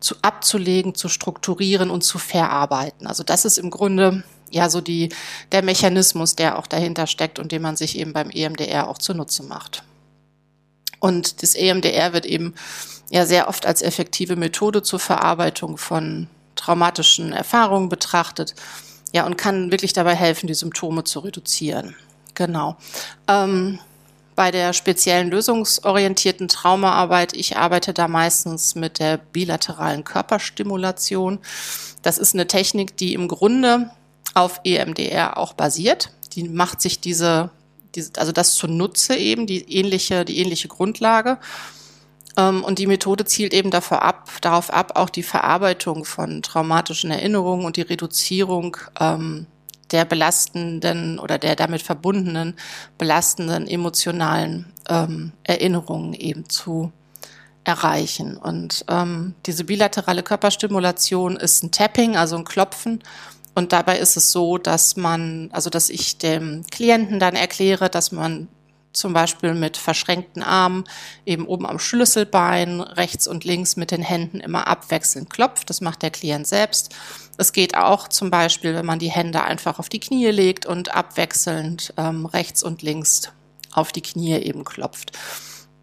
zu 0.01 0.17
abzulegen, 0.23 0.95
zu 0.95 1.09
strukturieren 1.09 1.91
und 1.91 2.03
zu 2.03 2.19
verarbeiten. 2.19 3.07
Also 3.07 3.23
das 3.23 3.45
ist 3.45 3.59
im 3.59 3.71
Grunde 3.71 4.25
ja 4.51 4.69
so 4.69 4.81
die, 4.81 5.09
der 5.51 5.63
Mechanismus, 5.63 6.37
der 6.37 6.59
auch 6.59 6.67
dahinter 6.67 7.07
steckt 7.07 7.39
und 7.39 7.53
den 7.53 7.63
man 7.63 7.77
sich 7.77 7.99
eben 7.99 8.13
beim 8.13 8.31
EMDR 8.31 8.89
auch 8.89 8.99
zunutze 8.99 9.43
macht. 9.43 9.85
Und 11.03 11.43
das 11.43 11.57
EMDR 11.57 12.13
wird 12.13 12.27
eben 12.27 12.55
ja 13.11 13.27
sehr 13.27 13.49
oft 13.49 13.67
als 13.67 13.83
effektive 13.83 14.37
Methode 14.37 14.85
zur 14.85 15.01
Verarbeitung 15.01 15.77
von 15.77 16.29
traumatischen 16.55 17.33
Erfahrungen 17.33 17.89
betrachtet. 17.89 18.55
Ja, 19.13 19.27
und 19.27 19.37
kann 19.37 19.73
wirklich 19.73 19.93
dabei 19.93 20.15
helfen, 20.15 20.47
die 20.47 20.55
Symptome 20.55 21.03
zu 21.03 21.19
reduzieren. 21.19 21.97
Genau. 22.35 22.77
Ähm, 23.27 23.81
bei 24.37 24.53
der 24.53 24.73
speziellen 24.73 25.29
lösungsorientierten 25.29 26.47
Traumaarbeit, 26.47 27.35
ich 27.35 27.57
arbeite 27.57 27.93
da 27.93 28.07
meistens 28.07 28.77
mit 28.77 29.01
der 29.01 29.17
bilateralen 29.17 30.05
Körperstimulation. 30.05 31.41
Das 32.03 32.17
ist 32.17 32.33
eine 32.33 32.47
Technik, 32.47 32.97
die 32.97 33.15
im 33.15 33.27
Grunde 33.27 33.91
auf 34.35 34.61
EMDR 34.63 35.37
auch 35.37 35.55
basiert. 35.55 36.13
Die 36.35 36.45
macht 36.45 36.81
sich 36.81 37.01
diese, 37.01 37.51
diese 37.51 37.51
also 38.17 38.33
das 38.33 38.55
zunutze 38.55 39.17
eben, 39.17 39.47
die 39.47 39.61
ähnliche, 39.73 40.25
die 40.25 40.39
ähnliche 40.39 40.69
Grundlage. 40.69 41.39
Ähm, 42.37 42.65
und 42.65 42.79
die 42.79 42.87
Methode 42.87 43.25
zielt 43.25 43.53
eben 43.53 43.71
dafür 43.71 44.03
ab, 44.03 44.31
darauf 44.41 44.73
ab, 44.73 44.93
auch 44.95 45.11
die 45.11 45.23
Verarbeitung 45.23 46.05
von 46.05 46.43
traumatischen 46.43 47.11
Erinnerungen 47.11 47.65
und 47.65 47.77
die 47.77 47.83
Reduzierung 47.83 48.77
ähm, 48.99 49.47
der 49.91 50.05
belastenden 50.05 51.19
oder 51.19 51.39
der 51.39 51.55
damit 51.55 51.83
verbundenen 51.83 52.55
belastenden 52.97 53.67
emotionalen 53.67 54.73
ähm, 54.89 55.33
Erinnerungen 55.45 56.15
eben 56.15 56.49
zu 56.49 56.93
erreichen. 57.65 58.37
Und 58.37 58.85
ähm, 58.89 59.35
diese 59.47 59.65
bilaterale 59.65 60.23
Körperstimulation 60.23 61.37
ist 61.37 61.63
ein 61.63 61.71
Tapping, 61.71 62.17
also 62.17 62.37
ein 62.37 62.45
Klopfen 62.45 63.03
und 63.55 63.73
dabei 63.73 63.99
ist 63.99 64.17
es 64.17 64.33
so, 64.33 64.59
dass 64.59 64.97
man, 64.97 65.51
also 65.53 65.71
dass 65.71 65.91
ich 65.91 66.19
dem 66.19 66.65
Klienten 66.71 67.21
dann 67.21 67.37
erkläre, 67.37 67.91
dass 67.91 68.13
man 68.13 68.49
zum 68.93 69.13
Beispiel 69.13 69.55
mit 69.55 69.77
verschränkten 69.77 70.43
Armen 70.43 70.85
eben 71.25 71.47
oben 71.47 71.67
am 71.67 71.79
Schlüsselbein 71.79 72.81
rechts 72.81 73.27
und 73.27 73.45
links 73.45 73.77
mit 73.77 73.91
den 73.91 74.03
Händen 74.03 74.41
immer 74.41 74.67
abwechselnd 74.67 75.31
klopft. 75.31 75.71
Das 75.71 75.81
macht 75.81 76.03
der 76.03 76.11
Klient 76.11 76.47
selbst. 76.47 76.95
Es 77.39 77.53
geht 77.53 77.77
auch 77.77 78.09
zum 78.09 78.31
Beispiel, 78.31 78.75
wenn 78.75 78.87
man 78.87 78.99
die 78.99 79.11
Hände 79.11 79.43
einfach 79.43 79.79
auf 79.79 79.89
die 79.89 80.01
Knie 80.01 80.27
legt 80.27 80.67
und 80.67 80.95
abwechselnd 80.95 81.95
ähm, 81.97 82.27
rechts 82.27 82.63
und 82.63 82.83
links 82.83 83.23
auf 83.73 83.93
die 83.93 84.03
Knie 84.03 84.35
eben 84.35 84.65
klopft. 84.65 85.13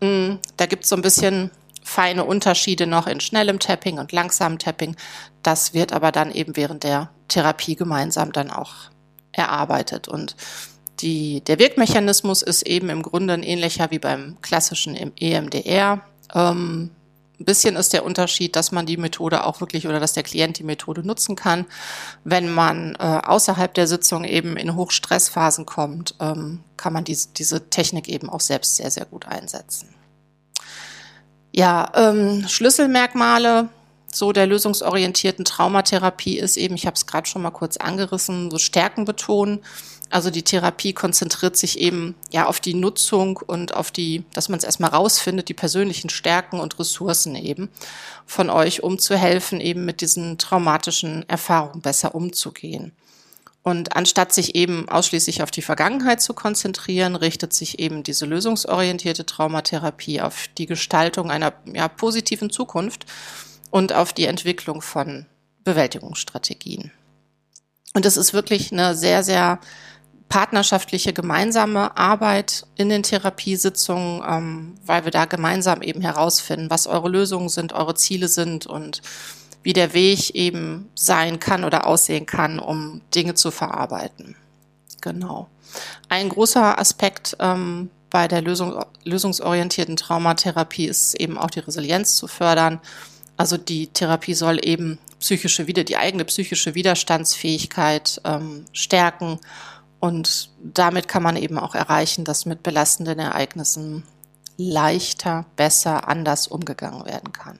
Mm, 0.01 0.35
da 0.57 0.67
gibt 0.67 0.83
es 0.83 0.89
so 0.89 0.95
ein 0.95 1.01
bisschen 1.01 1.49
feine 1.89 2.23
Unterschiede 2.23 2.85
noch 2.87 3.07
in 3.07 3.19
schnellem 3.19 3.59
Tapping 3.59 3.97
und 3.97 4.11
langsamem 4.11 4.59
Tapping. 4.59 4.95
Das 5.43 5.73
wird 5.73 5.91
aber 5.91 6.11
dann 6.11 6.31
eben 6.31 6.55
während 6.55 6.83
der 6.83 7.09
Therapie 7.27 7.75
gemeinsam 7.75 8.31
dann 8.31 8.51
auch 8.51 8.73
erarbeitet. 9.31 10.07
Und 10.07 10.35
die, 10.99 11.41
der 11.41 11.59
Wirkmechanismus 11.59 12.41
ist 12.41 12.63
eben 12.63 12.89
im 12.89 13.01
Grunde 13.01 13.33
ein 13.33 13.43
ähnlicher 13.43 13.89
wie 13.89 13.99
beim 13.99 14.37
klassischen 14.41 14.95
EMDR. 14.95 16.01
Ähm, 16.35 16.91
ein 17.39 17.45
bisschen 17.45 17.75
ist 17.75 17.93
der 17.93 18.05
Unterschied, 18.05 18.55
dass 18.55 18.71
man 18.71 18.85
die 18.85 18.97
Methode 18.97 19.45
auch 19.45 19.61
wirklich 19.61 19.87
oder 19.87 19.99
dass 19.99 20.13
der 20.13 20.23
Klient 20.23 20.59
die 20.59 20.63
Methode 20.63 21.07
nutzen 21.07 21.35
kann. 21.35 21.65
Wenn 22.23 22.53
man 22.53 22.95
äh, 22.99 23.21
außerhalb 23.23 23.73
der 23.73 23.87
Sitzung 23.87 24.25
eben 24.25 24.57
in 24.57 24.75
Hochstressphasen 24.75 25.65
kommt, 25.65 26.15
ähm, 26.19 26.59
kann 26.77 26.93
man 26.93 27.05
diese, 27.05 27.29
diese 27.29 27.69
Technik 27.69 28.09
eben 28.09 28.29
auch 28.29 28.41
selbst 28.41 28.75
sehr, 28.75 28.91
sehr 28.91 29.05
gut 29.05 29.25
einsetzen. 29.25 29.98
Ja, 31.51 31.91
ähm, 31.95 32.47
Schlüsselmerkmale 32.47 33.69
so 34.11 34.31
der 34.31 34.47
lösungsorientierten 34.47 35.45
Traumatherapie 35.45 36.39
ist 36.39 36.57
eben, 36.57 36.75
ich 36.75 36.85
habe 36.85 36.95
es 36.95 37.05
gerade 37.05 37.27
schon 37.27 37.41
mal 37.41 37.51
kurz 37.51 37.77
angerissen, 37.77 38.49
so 38.49 38.57
Stärken 38.57 39.05
betonen. 39.05 39.59
Also 40.09 40.31
die 40.31 40.41
Therapie 40.41 40.93
konzentriert 40.93 41.55
sich 41.55 41.79
eben 41.79 42.15
ja 42.31 42.47
auf 42.47 42.59
die 42.59 42.73
Nutzung 42.73 43.37
und 43.37 43.75
auf 43.75 43.91
die, 43.91 44.23
dass 44.33 44.49
man 44.49 44.57
es 44.57 44.65
erstmal 44.65 44.89
rausfindet, 44.89 45.49
die 45.49 45.53
persönlichen 45.53 46.09
Stärken 46.09 46.59
und 46.59 46.79
Ressourcen 46.79 47.35
eben 47.35 47.69
von 48.25 48.49
euch, 48.49 48.81
um 48.81 48.97
zu 48.97 49.15
helfen, 49.15 49.61
eben 49.61 49.85
mit 49.85 50.01
diesen 50.01 50.39
traumatischen 50.39 51.29
Erfahrungen 51.29 51.81
besser 51.81 52.15
umzugehen. 52.15 52.91
Und 53.69 53.95
anstatt 53.95 54.33
sich 54.33 54.55
eben 54.55 54.89
ausschließlich 54.89 55.43
auf 55.43 55.51
die 55.51 55.61
Vergangenheit 55.61 56.21
zu 56.21 56.33
konzentrieren, 56.33 57.15
richtet 57.15 57.53
sich 57.53 57.77
eben 57.77 58.01
diese 58.01 58.25
lösungsorientierte 58.25 59.27
Traumatherapie 59.27 60.21
auf 60.21 60.47
die 60.57 60.65
Gestaltung 60.65 61.29
einer 61.29 61.53
ja, 61.71 61.87
positiven 61.87 62.49
Zukunft 62.49 63.05
und 63.69 63.93
auf 63.93 64.11
die 64.11 64.25
Entwicklung 64.25 64.81
von 64.81 65.27
Bewältigungsstrategien. 65.63 66.91
Und 67.93 68.07
es 68.07 68.17
ist 68.17 68.33
wirklich 68.33 68.71
eine 68.71 68.95
sehr, 68.95 69.23
sehr 69.23 69.59
partnerschaftliche 70.29 71.13
gemeinsame 71.13 71.95
Arbeit 71.95 72.65
in 72.75 72.89
den 72.89 73.03
Therapiesitzungen, 73.03 74.23
ähm, 74.27 74.75
weil 74.83 75.05
wir 75.05 75.11
da 75.11 75.25
gemeinsam 75.25 75.83
eben 75.83 76.01
herausfinden, 76.01 76.71
was 76.71 76.87
eure 76.87 77.09
Lösungen 77.09 77.49
sind, 77.49 77.73
eure 77.73 77.93
Ziele 77.93 78.29
sind 78.29 78.65
und 78.65 79.03
wie 79.63 79.73
der 79.73 79.93
Weg 79.93 80.31
eben 80.35 80.89
sein 80.95 81.39
kann 81.39 81.63
oder 81.63 81.85
aussehen 81.85 82.25
kann, 82.25 82.59
um 82.59 83.01
Dinge 83.13 83.35
zu 83.35 83.51
verarbeiten. 83.51 84.35
Genau. 85.01 85.49
Ein 86.07 86.29
großer 86.29 86.79
Aspekt 86.79 87.37
ähm, 87.39 87.89
bei 88.09 88.27
der 88.27 88.41
Lösung, 88.41 88.83
lösungsorientierten 89.03 89.97
Traumatherapie 89.97 90.85
ist 90.85 91.13
eben 91.15 91.37
auch 91.37 91.49
die 91.51 91.59
Resilienz 91.59 92.15
zu 92.15 92.27
fördern 92.27 92.79
also 93.39 93.55
die 93.55 93.87
Therapie 93.87 94.33
soll 94.33 94.59
eben 94.61 94.99
psychische 95.21 95.65
wieder 95.65 95.85
die 95.85 95.95
eigene 95.95 96.25
psychische 96.25 96.75
Widerstandsfähigkeit 96.75 98.19
ähm, 98.25 98.65
stärken 98.73 99.39
und 100.01 100.49
damit 100.61 101.07
kann 101.07 101.23
man 101.23 101.37
eben 101.37 101.57
auch 101.57 101.73
erreichen, 101.73 102.25
dass 102.25 102.45
mit 102.45 102.63
belastenden 102.63 103.17
Ereignissen 103.17 104.03
leichter, 104.57 105.45
besser, 105.55 106.09
anders 106.09 106.47
umgegangen 106.47 107.05
werden 107.05 107.31
kann. 107.31 107.59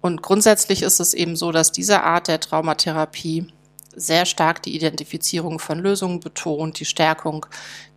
Und 0.00 0.22
grundsätzlich 0.22 0.82
ist 0.82 1.00
es 1.00 1.14
eben 1.14 1.36
so, 1.36 1.52
dass 1.52 1.72
diese 1.72 2.02
Art 2.02 2.28
der 2.28 2.40
Traumatherapie 2.40 3.46
sehr 3.94 4.24
stark 4.24 4.62
die 4.62 4.74
Identifizierung 4.74 5.58
von 5.58 5.78
Lösungen 5.78 6.20
betont, 6.20 6.78
die 6.78 6.84
Stärkung 6.84 7.46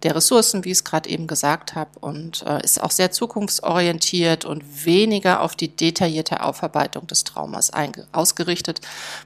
der 0.01 0.15
Ressourcen, 0.15 0.65
wie 0.65 0.69
ich 0.69 0.79
es 0.79 0.83
gerade 0.83 1.09
eben 1.09 1.27
gesagt 1.27 1.75
habe, 1.75 1.91
und 1.99 2.43
äh, 2.43 2.63
ist 2.63 2.81
auch 2.81 2.91
sehr 2.91 3.11
zukunftsorientiert 3.11 4.43
und 4.43 4.85
weniger 4.85 5.41
auf 5.41 5.55
die 5.55 5.69
detaillierte 5.69 6.43
Aufarbeitung 6.43 7.07
des 7.07 7.23
Traumas 7.23 7.71
ausgerichtet, 8.11 8.81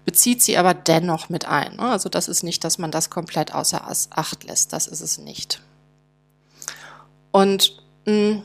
bezieht 0.05 0.41
sie 0.41 0.57
aber 0.57 0.74
dennoch 0.74 1.29
mit 1.29 1.48
ein. 1.48 1.77
Ne? 1.77 1.84
Also 1.84 2.10
das 2.10 2.27
ist 2.27 2.43
nicht, 2.43 2.63
dass 2.63 2.77
man 2.77 2.91
das 2.91 3.10
komplett 3.10 3.53
außer 3.53 3.88
Acht 4.12 4.43
lässt, 4.43 4.74
das 4.74 4.88
ist 4.88 5.01
es 5.01 5.17
nicht. 5.17 5.62
Und 7.31 7.81
mh, 8.05 8.13
hm, 8.13 8.43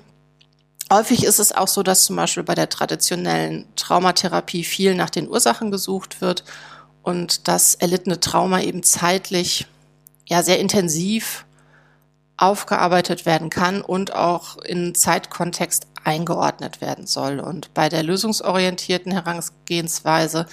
Häufig 0.92 1.24
ist 1.24 1.38
es 1.38 1.52
auch 1.52 1.68
so, 1.68 1.82
dass 1.82 2.04
zum 2.04 2.16
Beispiel 2.16 2.42
bei 2.42 2.54
der 2.54 2.68
traditionellen 2.68 3.64
Traumatherapie 3.76 4.62
viel 4.62 4.94
nach 4.94 5.08
den 5.08 5.26
Ursachen 5.26 5.70
gesucht 5.70 6.20
wird 6.20 6.44
und 7.02 7.48
das 7.48 7.74
erlittene 7.74 8.20
Trauma 8.20 8.60
eben 8.60 8.82
zeitlich 8.82 9.66
ja 10.28 10.42
sehr 10.42 10.58
intensiv 10.58 11.46
aufgearbeitet 12.36 13.24
werden 13.24 13.48
kann 13.48 13.80
und 13.80 14.14
auch 14.14 14.58
in 14.58 14.94
Zeitkontext 14.94 15.86
eingeordnet 16.04 16.82
werden 16.82 17.06
soll. 17.06 17.40
Und 17.40 17.72
bei 17.72 17.88
der 17.88 18.02
lösungsorientierten 18.02 19.12
Herangehensweise 19.12 20.44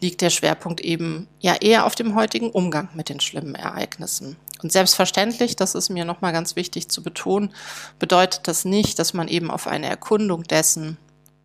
liegt 0.00 0.22
der 0.22 0.30
Schwerpunkt 0.30 0.80
eben 0.80 1.28
ja 1.38 1.54
eher 1.54 1.84
auf 1.84 1.94
dem 1.94 2.14
heutigen 2.14 2.50
Umgang 2.50 2.88
mit 2.94 3.10
den 3.10 3.20
schlimmen 3.20 3.54
Ereignissen. 3.54 4.36
Und 4.66 4.72
selbstverständlich, 4.72 5.54
das 5.54 5.76
ist 5.76 5.90
mir 5.90 6.04
nochmal 6.04 6.32
ganz 6.32 6.56
wichtig 6.56 6.88
zu 6.88 7.00
betonen, 7.00 7.54
bedeutet 8.00 8.48
das 8.48 8.64
nicht, 8.64 8.98
dass 8.98 9.14
man 9.14 9.28
eben 9.28 9.48
auf 9.48 9.68
eine 9.68 9.86
Erkundung 9.86 10.42
dessen, 10.42 10.96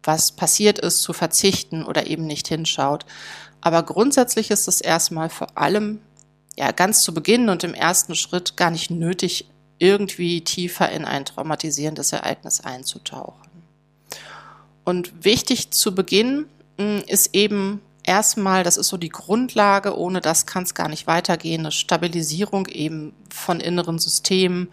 was 0.02 0.32
passiert 0.32 0.80
ist, 0.80 1.04
zu 1.04 1.14
verzichten 1.14 1.86
oder 1.86 2.08
eben 2.08 2.26
nicht 2.26 2.48
hinschaut. 2.48 3.06
Aber 3.62 3.84
grundsätzlich 3.84 4.50
ist 4.50 4.68
es 4.68 4.82
erstmal 4.82 5.30
vor 5.30 5.56
allem 5.56 6.02
ja 6.58 6.72
ganz 6.72 7.04
zu 7.04 7.14
Beginn 7.14 7.50
und 7.50 7.64
im 7.64 7.76
ersten 7.76 8.16
Schritt 8.16 8.58
gar 8.58 8.72
nicht 8.72 8.90
nötig, 8.90 9.48
irgendwie 9.78 10.42
tiefer 10.44 10.90
in 10.90 11.06
ein 11.06 11.24
traumatisierendes 11.24 12.14
Ereignis 12.14 12.62
einzutauchen. 12.62 13.52
Und 14.84 15.24
wichtig 15.24 15.70
zu 15.70 15.94
Beginn 15.94 16.48
hm, 16.80 17.04
ist 17.06 17.36
eben 17.36 17.84
erstmal, 18.12 18.64
das 18.64 18.76
ist 18.76 18.90
so 18.90 18.98
die 18.98 19.08
Grundlage, 19.08 19.98
ohne 19.98 20.20
das 20.20 20.46
kann 20.46 20.64
es 20.64 20.76
gar 20.76 20.90
nicht 20.90 21.08
weitergehen, 21.08 21.62
eine 21.62 21.72
Stabilisierung 21.72 22.66
eben 22.66 23.14
von 23.30 23.62
inneren 23.62 24.00
Systemen, 24.00 24.70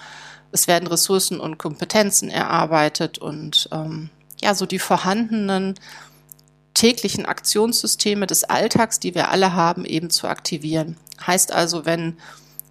es 0.51 0.67
werden 0.67 0.89
Ressourcen 0.89 1.39
und 1.39 1.57
Kompetenzen 1.57 2.31
erarbeitet 2.31 3.19
und 3.19 3.69
ähm, 3.71 4.11
ja, 4.43 4.55
so 4.55 4.67
die 4.67 4.81
vorhandenen 4.81 5.75
täglichen 6.75 7.27
Aktionssysteme 7.27 8.27
des 8.27 8.43
Alltags, 8.43 8.99
die 8.99 9.15
wir 9.15 9.31
alle 9.31 9.53
haben, 9.53 9.85
eben 9.85 10.11
zu 10.11 10.27
aktivieren. 10.27 10.97
Heißt 11.25 11.53
also, 11.53 11.87
wenn 11.87 12.17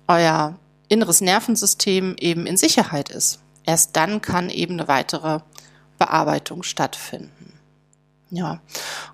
euer 0.08 0.60
inneres 0.90 1.22
Nervensystem 1.22 2.18
eben 2.20 2.46
in 2.46 2.58
Sicherheit 2.58 3.10
ist, 3.10 3.40
erst 3.64 3.96
dann 3.96 4.22
kann 4.22 4.50
eben 4.50 4.74
eine 4.74 4.90
weitere 4.90 5.40
Bearbeitung 5.98 6.64
stattfinden. 6.64 7.37
Ja, 8.30 8.60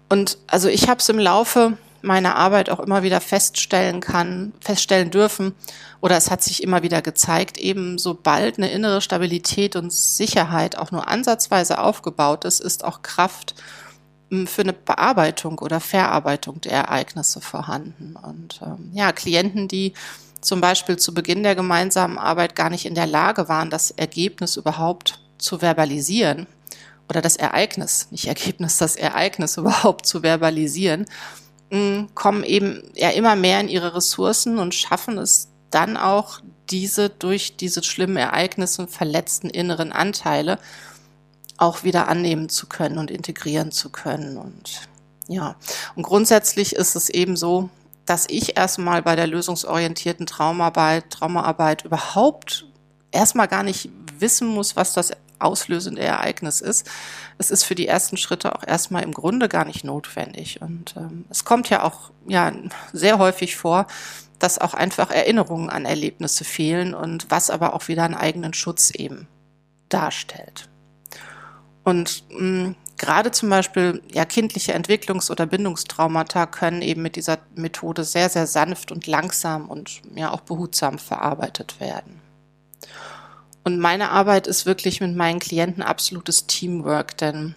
und 0.09 0.37
also 0.47 0.69
ich 0.69 0.89
habe 0.89 0.99
es 0.99 1.09
im 1.09 1.19
Laufe 1.19 1.77
meiner 2.03 2.35
Arbeit 2.35 2.69
auch 2.69 2.79
immer 2.79 3.01
wieder 3.03 3.21
feststellen 3.21 4.01
kann, 4.01 4.53
feststellen 4.59 5.09
dürfen, 5.09 5.55
oder 6.01 6.17
es 6.17 6.29
hat 6.29 6.43
sich 6.43 6.61
immer 6.61 6.83
wieder 6.83 7.01
gezeigt, 7.01 7.57
eben 7.57 7.97
sobald 7.97 8.57
eine 8.57 8.69
innere 8.71 9.01
Stabilität 9.01 9.75
und 9.77 9.93
Sicherheit 9.93 10.77
auch 10.77 10.91
nur 10.91 11.07
ansatzweise 11.07 11.79
aufgebaut 11.79 12.43
ist, 12.43 12.59
ist 12.59 12.83
auch 12.83 13.03
Kraft 13.03 13.55
hm, 14.29 14.47
für 14.47 14.63
eine 14.63 14.73
Bearbeitung 14.73 15.59
oder 15.59 15.79
Verarbeitung 15.79 16.59
der 16.59 16.73
Ereignisse 16.73 17.39
vorhanden. 17.39 18.15
Und 18.21 18.59
ähm, 18.61 18.91
ja, 18.93 19.13
Klienten, 19.13 19.69
die 19.69 19.93
zum 20.41 20.59
Beispiel 20.59 20.97
zu 20.97 21.13
Beginn 21.13 21.43
der 21.43 21.55
gemeinsamen 21.55 22.17
Arbeit 22.17 22.53
gar 22.53 22.69
nicht 22.69 22.85
in 22.85 22.95
der 22.95 23.07
Lage 23.07 23.47
waren, 23.47 23.69
das 23.69 23.91
Ergebnis 23.91 24.57
überhaupt 24.57 25.21
zu 25.37 25.59
verbalisieren 25.59 26.47
oder 27.09 27.21
das 27.21 27.35
Ereignis, 27.35 28.07
nicht 28.11 28.27
Ergebnis, 28.27 28.77
das 28.77 28.95
Ereignis 28.95 29.57
überhaupt 29.57 30.05
zu 30.05 30.21
verbalisieren, 30.21 31.05
hm, 31.69 32.09
kommen 32.13 32.43
eben 32.43 32.83
ja 32.95 33.09
immer 33.09 33.35
mehr 33.35 33.59
in 33.59 33.69
ihre 33.69 33.95
Ressourcen 33.95 34.59
und 34.59 34.75
schaffen 34.75 35.17
es 35.17 35.49
dann 35.69 35.97
auch 35.97 36.39
diese 36.69 37.09
durch 37.09 37.57
diese 37.57 37.83
schlimmen 37.83 38.17
Ereignisse 38.17 38.83
und 38.83 38.91
verletzten 38.91 39.49
inneren 39.49 39.91
Anteile 39.91 40.59
auch 41.57 41.83
wieder 41.83 42.07
annehmen 42.07 42.49
zu 42.49 42.67
können 42.67 42.97
und 42.97 43.11
integrieren 43.11 43.71
zu 43.71 43.89
können. 43.89 44.37
Und 44.37 44.81
ja, 45.27 45.55
und 45.95 46.03
grundsätzlich 46.03 46.75
ist 46.75 46.95
es 46.95 47.09
eben 47.09 47.37
so, 47.37 47.69
dass 48.05 48.25
ich 48.29 48.57
erstmal 48.57 49.01
bei 49.01 49.15
der 49.15 49.27
lösungsorientierten 49.27 50.25
Traumarbeit, 50.25 51.09
Traumaarbeit 51.09 51.85
überhaupt 51.85 52.65
erstmal 53.11 53.47
gar 53.47 53.63
nicht 53.63 53.89
wissen 54.19 54.47
muss, 54.47 54.75
was 54.75 54.93
das 54.93 55.11
auslösende 55.43 56.01
Ereignis 56.01 56.61
ist. 56.61 56.89
Es 57.37 57.51
ist 57.51 57.63
für 57.63 57.75
die 57.75 57.87
ersten 57.87 58.17
Schritte 58.17 58.55
auch 58.55 58.65
erstmal 58.65 59.03
im 59.03 59.13
Grunde 59.13 59.49
gar 59.49 59.65
nicht 59.65 59.83
notwendig. 59.83 60.61
Und 60.61 60.95
ähm, 60.97 61.25
es 61.29 61.45
kommt 61.45 61.69
ja 61.69 61.83
auch 61.83 62.11
ja 62.27 62.51
sehr 62.91 63.19
häufig 63.19 63.55
vor, 63.55 63.87
dass 64.39 64.59
auch 64.59 64.73
einfach 64.73 65.11
Erinnerungen 65.11 65.69
an 65.69 65.85
Erlebnisse 65.85 66.43
fehlen 66.43 66.93
und 66.93 67.29
was 67.29 67.49
aber 67.49 67.73
auch 67.73 67.87
wieder 67.87 68.03
einen 68.03 68.15
eigenen 68.15 68.53
Schutz 68.53 68.91
eben 68.91 69.27
darstellt. 69.89 70.69
Und 71.83 72.23
mh, 72.29 72.69
mm, 72.69 72.75
gerade 72.97 73.31
zum 73.31 73.49
Beispiel 73.49 74.01
ja 74.11 74.25
kindliche 74.25 74.73
Entwicklungs- 74.73 75.29
oder 75.31 75.45
Bindungstraumata 75.45 76.45
können 76.45 76.81
eben 76.81 77.01
mit 77.01 77.15
dieser 77.15 77.39
Methode 77.55 78.03
sehr, 78.03 78.29
sehr 78.29 78.47
sanft 78.47 78.91
und 78.91 79.07
langsam 79.07 79.69
und 79.69 80.01
ja 80.15 80.31
auch 80.31 80.41
behutsam 80.41 80.99
verarbeitet 80.99 81.79
werden. 81.79 82.21
Und 83.63 83.79
meine 83.79 84.09
Arbeit 84.09 84.47
ist 84.47 84.65
wirklich 84.65 84.99
mit 84.99 85.15
meinen 85.15 85.39
Klienten 85.39 85.83
absolutes 85.83 86.47
Teamwork, 86.47 87.17
denn 87.17 87.55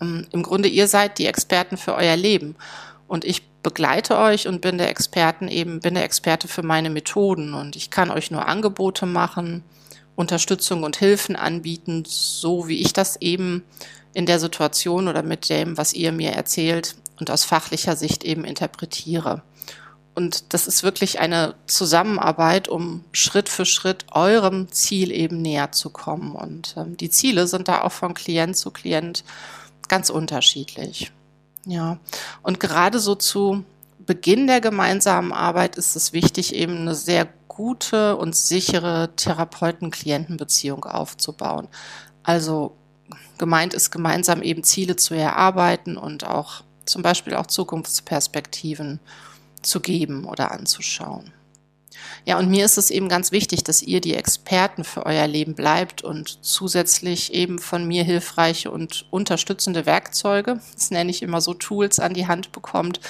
ähm, 0.00 0.26
im 0.32 0.42
Grunde 0.42 0.68
ihr 0.68 0.88
seid 0.88 1.18
die 1.18 1.26
Experten 1.26 1.76
für 1.76 1.94
euer 1.94 2.16
Leben 2.16 2.56
und 3.06 3.24
ich 3.24 3.48
begleite 3.62 4.18
euch 4.18 4.48
und 4.48 4.60
bin 4.60 4.78
der 4.78 4.88
Experten 4.88 5.48
eben, 5.48 5.80
bin 5.80 5.94
der 5.94 6.04
Experte 6.04 6.48
für 6.48 6.62
meine 6.62 6.90
Methoden 6.90 7.54
und 7.54 7.76
ich 7.76 7.90
kann 7.90 8.10
euch 8.10 8.30
nur 8.30 8.46
Angebote 8.46 9.06
machen, 9.06 9.62
Unterstützung 10.16 10.82
und 10.82 10.96
Hilfen 10.96 11.36
anbieten, 11.36 12.04
so 12.06 12.68
wie 12.68 12.80
ich 12.80 12.92
das 12.92 13.16
eben 13.20 13.62
in 14.12 14.26
der 14.26 14.40
Situation 14.40 15.08
oder 15.08 15.22
mit 15.22 15.48
dem, 15.48 15.76
was 15.76 15.92
ihr 15.92 16.12
mir 16.12 16.32
erzählt 16.32 16.96
und 17.18 17.30
aus 17.30 17.44
fachlicher 17.44 17.96
Sicht 17.96 18.24
eben 18.24 18.44
interpretiere. 18.44 19.42
Und 20.14 20.52
das 20.52 20.66
ist 20.66 20.82
wirklich 20.82 21.20
eine 21.20 21.54
Zusammenarbeit, 21.66 22.68
um 22.68 23.04
Schritt 23.12 23.48
für 23.48 23.64
Schritt 23.64 24.06
eurem 24.12 24.70
Ziel 24.72 25.12
eben 25.12 25.40
näher 25.40 25.72
zu 25.72 25.90
kommen. 25.90 26.32
Und 26.32 26.74
ähm, 26.76 26.96
die 26.96 27.10
Ziele 27.10 27.46
sind 27.46 27.68
da 27.68 27.82
auch 27.82 27.92
von 27.92 28.14
Klient 28.14 28.56
zu 28.56 28.70
Klient 28.70 29.24
ganz 29.88 30.10
unterschiedlich. 30.10 31.12
Ja, 31.66 31.98
und 32.42 32.60
gerade 32.60 32.98
so 32.98 33.14
zu 33.14 33.64
Beginn 33.98 34.46
der 34.46 34.60
gemeinsamen 34.60 35.32
Arbeit 35.32 35.76
ist 35.76 35.94
es 35.94 36.12
wichtig, 36.12 36.54
eben 36.54 36.78
eine 36.78 36.94
sehr 36.94 37.28
gute 37.48 38.16
und 38.16 38.34
sichere 38.34 39.10
Therapeuten-Klienten-Beziehung 39.16 40.84
aufzubauen. 40.84 41.68
Also 42.22 42.76
gemeint 43.38 43.74
ist 43.74 43.90
gemeinsam 43.90 44.42
eben 44.42 44.64
Ziele 44.64 44.96
zu 44.96 45.14
erarbeiten 45.14 45.96
und 45.96 46.24
auch 46.24 46.62
zum 46.86 47.02
Beispiel 47.02 47.34
auch 47.34 47.46
Zukunftsperspektiven 47.46 49.00
zu 49.62 49.80
geben 49.80 50.24
oder 50.24 50.52
anzuschauen. 50.52 51.32
Ja, 52.24 52.38
und 52.38 52.50
mir 52.50 52.64
ist 52.64 52.78
es 52.78 52.90
eben 52.90 53.08
ganz 53.08 53.32
wichtig, 53.32 53.64
dass 53.64 53.82
ihr 53.82 54.00
die 54.00 54.14
Experten 54.14 54.84
für 54.84 55.06
euer 55.06 55.26
Leben 55.26 55.54
bleibt 55.54 56.02
und 56.02 56.44
zusätzlich 56.44 57.32
eben 57.32 57.58
von 57.58 57.86
mir 57.86 58.04
hilfreiche 58.04 58.70
und 58.70 59.06
unterstützende 59.10 59.86
Werkzeuge, 59.86 60.60
das 60.74 60.90
nenne 60.90 61.10
ich 61.10 61.22
immer 61.22 61.40
so 61.40 61.54
Tools, 61.54 61.98
an 61.98 62.14
die 62.14 62.26
Hand 62.26 62.52
bekommt, 62.52 63.00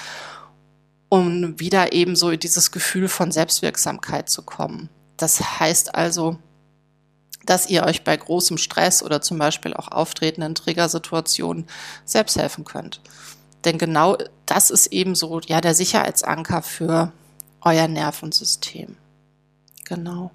um 1.09 1.59
wieder 1.59 1.93
eben 1.93 2.15
so 2.15 2.31
dieses 2.37 2.71
Gefühl 2.71 3.09
von 3.09 3.33
Selbstwirksamkeit 3.33 4.29
zu 4.29 4.43
kommen. 4.43 4.89
Das 5.17 5.61
heißt 5.61 5.95
also, 5.95 6.39
dass 7.45 7.69
ihr 7.69 7.85
euch 7.85 8.05
bei 8.05 8.17
großem 8.17 8.59
Stress 8.59 9.03
oder 9.03 9.21
zum 9.21 9.39
Beispiel 9.39 9.75
auch 9.75 9.89
auftretenden 9.89 10.55
Triggersituationen 10.55 11.67
selbst 12.05 12.39
helfen 12.39 12.65
könnt. 12.65 13.01
Denn 13.65 13.77
genau 13.77 14.17
das 14.51 14.71
ist 14.71 14.89
eben 14.89 15.15
so 15.15 15.41
ja 15.47 15.61
der 15.61 15.75
Sicherheitsanker 15.75 16.63
für 16.63 17.13
euer 17.61 17.89
Nervensystem. 17.89 18.97
Genau. 19.85 20.31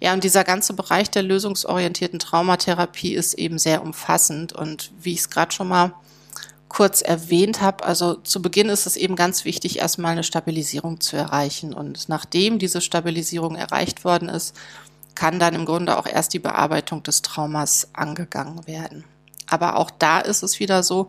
Ja, 0.00 0.12
und 0.12 0.22
dieser 0.24 0.44
ganze 0.44 0.74
Bereich 0.74 1.10
der 1.10 1.22
lösungsorientierten 1.22 2.18
Traumatherapie 2.18 3.14
ist 3.14 3.34
eben 3.34 3.58
sehr 3.58 3.82
umfassend. 3.82 4.52
Und 4.52 4.92
wie 5.00 5.12
ich 5.12 5.20
es 5.20 5.30
gerade 5.30 5.52
schon 5.52 5.68
mal 5.68 5.92
kurz 6.68 7.02
erwähnt 7.02 7.60
habe, 7.60 7.84
also 7.84 8.14
zu 8.14 8.40
Beginn 8.40 8.68
ist 8.68 8.86
es 8.86 8.96
eben 8.96 9.16
ganz 9.16 9.44
wichtig, 9.44 9.78
erstmal 9.78 10.12
eine 10.12 10.22
Stabilisierung 10.22 11.00
zu 11.00 11.16
erreichen. 11.16 11.74
Und 11.74 12.08
nachdem 12.08 12.58
diese 12.58 12.80
Stabilisierung 12.80 13.56
erreicht 13.56 14.04
worden 14.04 14.28
ist, 14.28 14.54
kann 15.14 15.38
dann 15.38 15.54
im 15.54 15.66
Grunde 15.66 15.98
auch 15.98 16.06
erst 16.06 16.32
die 16.32 16.38
Bearbeitung 16.38 17.02
des 17.02 17.22
Traumas 17.22 17.88
angegangen 17.92 18.66
werden. 18.66 19.04
Aber 19.48 19.76
auch 19.76 19.90
da 19.90 20.20
ist 20.20 20.42
es 20.42 20.60
wieder 20.60 20.82
so, 20.82 21.08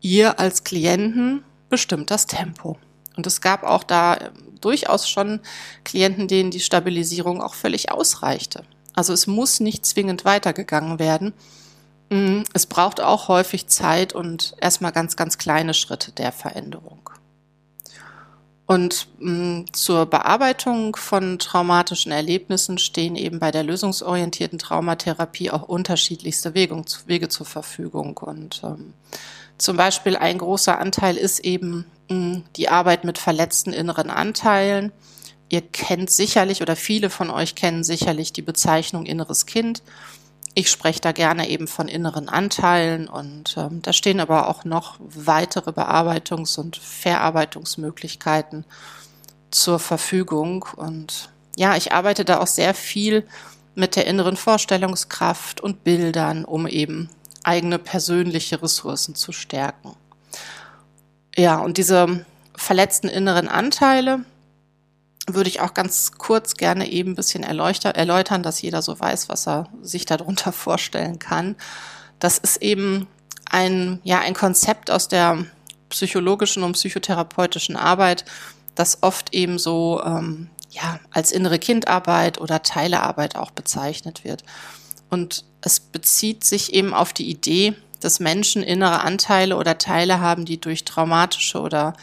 ihr 0.00 0.38
als 0.38 0.64
Klienten 0.64 1.42
bestimmt 1.68 2.10
das 2.10 2.26
Tempo. 2.26 2.78
Und 3.16 3.26
es 3.26 3.40
gab 3.40 3.62
auch 3.62 3.82
da 3.82 4.16
ähm, 4.16 4.58
durchaus 4.60 5.08
schon 5.08 5.40
Klienten, 5.84 6.28
denen 6.28 6.50
die 6.50 6.60
Stabilisierung 6.60 7.42
auch 7.42 7.54
völlig 7.54 7.90
ausreichte. 7.90 8.62
Also 8.94 9.12
es 9.12 9.26
muss 9.26 9.60
nicht 9.60 9.84
zwingend 9.84 10.24
weitergegangen 10.24 10.98
werden. 10.98 11.32
Mm, 12.10 12.42
es 12.52 12.66
braucht 12.66 13.00
auch 13.00 13.28
häufig 13.28 13.66
Zeit 13.68 14.12
und 14.12 14.54
erstmal 14.60 14.92
ganz, 14.92 15.16
ganz 15.16 15.38
kleine 15.38 15.74
Schritte 15.74 16.12
der 16.12 16.32
Veränderung. 16.32 17.10
Und 18.66 19.06
mm, 19.20 19.66
zur 19.72 20.06
Bearbeitung 20.06 20.96
von 20.96 21.38
traumatischen 21.38 22.10
Erlebnissen 22.10 22.78
stehen 22.78 23.14
eben 23.14 23.38
bei 23.38 23.52
der 23.52 23.62
lösungsorientierten 23.62 24.58
Traumatherapie 24.58 25.50
auch 25.52 25.62
unterschiedlichste 25.62 26.54
Wege, 26.54 26.82
Wege 27.06 27.28
zur 27.28 27.46
Verfügung. 27.46 28.16
Und 28.16 28.62
ähm, 28.64 28.94
zum 29.58 29.76
Beispiel 29.76 30.16
ein 30.16 30.38
großer 30.38 30.78
Anteil 30.78 31.16
ist 31.16 31.40
eben 31.40 31.86
mh, 32.08 32.42
die 32.56 32.68
Arbeit 32.68 33.04
mit 33.04 33.18
verletzten 33.18 33.72
inneren 33.72 34.10
Anteilen. 34.10 34.92
Ihr 35.48 35.62
kennt 35.62 36.10
sicherlich 36.10 36.62
oder 36.62 36.76
viele 36.76 37.10
von 37.10 37.30
euch 37.30 37.54
kennen 37.54 37.84
sicherlich 37.84 38.32
die 38.32 38.42
Bezeichnung 38.42 39.06
inneres 39.06 39.46
Kind. 39.46 39.82
Ich 40.54 40.70
spreche 40.70 41.00
da 41.00 41.12
gerne 41.12 41.48
eben 41.48 41.68
von 41.68 41.86
inneren 41.86 42.28
Anteilen 42.28 43.08
und 43.08 43.56
ähm, 43.58 43.82
da 43.82 43.92
stehen 43.92 44.20
aber 44.20 44.48
auch 44.48 44.64
noch 44.64 44.96
weitere 45.00 45.70
Bearbeitungs- 45.70 46.58
und 46.58 46.76
Verarbeitungsmöglichkeiten 46.76 48.64
zur 49.50 49.78
Verfügung. 49.78 50.66
Und 50.76 51.30
ja, 51.56 51.76
ich 51.76 51.92
arbeite 51.92 52.24
da 52.24 52.40
auch 52.40 52.46
sehr 52.46 52.72
viel 52.74 53.26
mit 53.74 53.96
der 53.96 54.06
inneren 54.06 54.36
Vorstellungskraft 54.36 55.60
und 55.60 55.84
Bildern, 55.84 56.44
um 56.44 56.66
eben 56.66 57.10
eigene 57.46 57.78
persönliche 57.78 58.60
Ressourcen 58.62 59.14
zu 59.14 59.32
stärken. 59.32 59.94
Ja, 61.36 61.58
und 61.58 61.78
diese 61.78 62.24
verletzten 62.56 63.08
inneren 63.08 63.48
Anteile 63.48 64.24
würde 65.28 65.50
ich 65.50 65.60
auch 65.60 65.74
ganz 65.74 66.12
kurz 66.12 66.54
gerne 66.54 66.90
eben 66.90 67.12
ein 67.12 67.16
bisschen 67.16 67.42
erläutern, 67.42 68.42
dass 68.42 68.62
jeder 68.62 68.80
so 68.82 68.98
weiß, 68.98 69.28
was 69.28 69.46
er 69.46 69.68
sich 69.82 70.06
darunter 70.06 70.52
vorstellen 70.66 71.18
kann. 71.18 71.56
Das 72.18 72.38
ist 72.38 72.62
eben 72.62 73.06
ein, 73.50 74.00
ja, 74.02 74.20
ein 74.20 74.34
Konzept 74.34 74.90
aus 74.90 75.08
der 75.08 75.44
psychologischen 75.88 76.62
und 76.62 76.72
psychotherapeutischen 76.72 77.76
Arbeit, 77.76 78.24
das 78.74 79.02
oft 79.02 79.34
eben 79.34 79.58
so 79.58 80.02
ähm, 80.04 80.50
ja, 80.70 81.00
als 81.10 81.32
innere 81.32 81.58
Kindarbeit 81.58 82.40
oder 82.40 82.62
Teilearbeit 82.62 83.36
auch 83.36 83.50
bezeichnet 83.50 84.24
wird. 84.24 84.42
Und 85.10 85.44
es 85.60 85.80
bezieht 85.80 86.44
sich 86.44 86.74
eben 86.74 86.94
auf 86.94 87.12
die 87.12 87.28
Idee, 87.30 87.74
dass 88.00 88.20
Menschen 88.20 88.62
innere 88.62 89.00
Anteile 89.00 89.56
oder 89.56 89.78
Teile 89.78 90.20
haben, 90.20 90.44
die 90.44 90.60
durch 90.60 90.84
traumatische 90.84 91.60
oder 91.60 91.94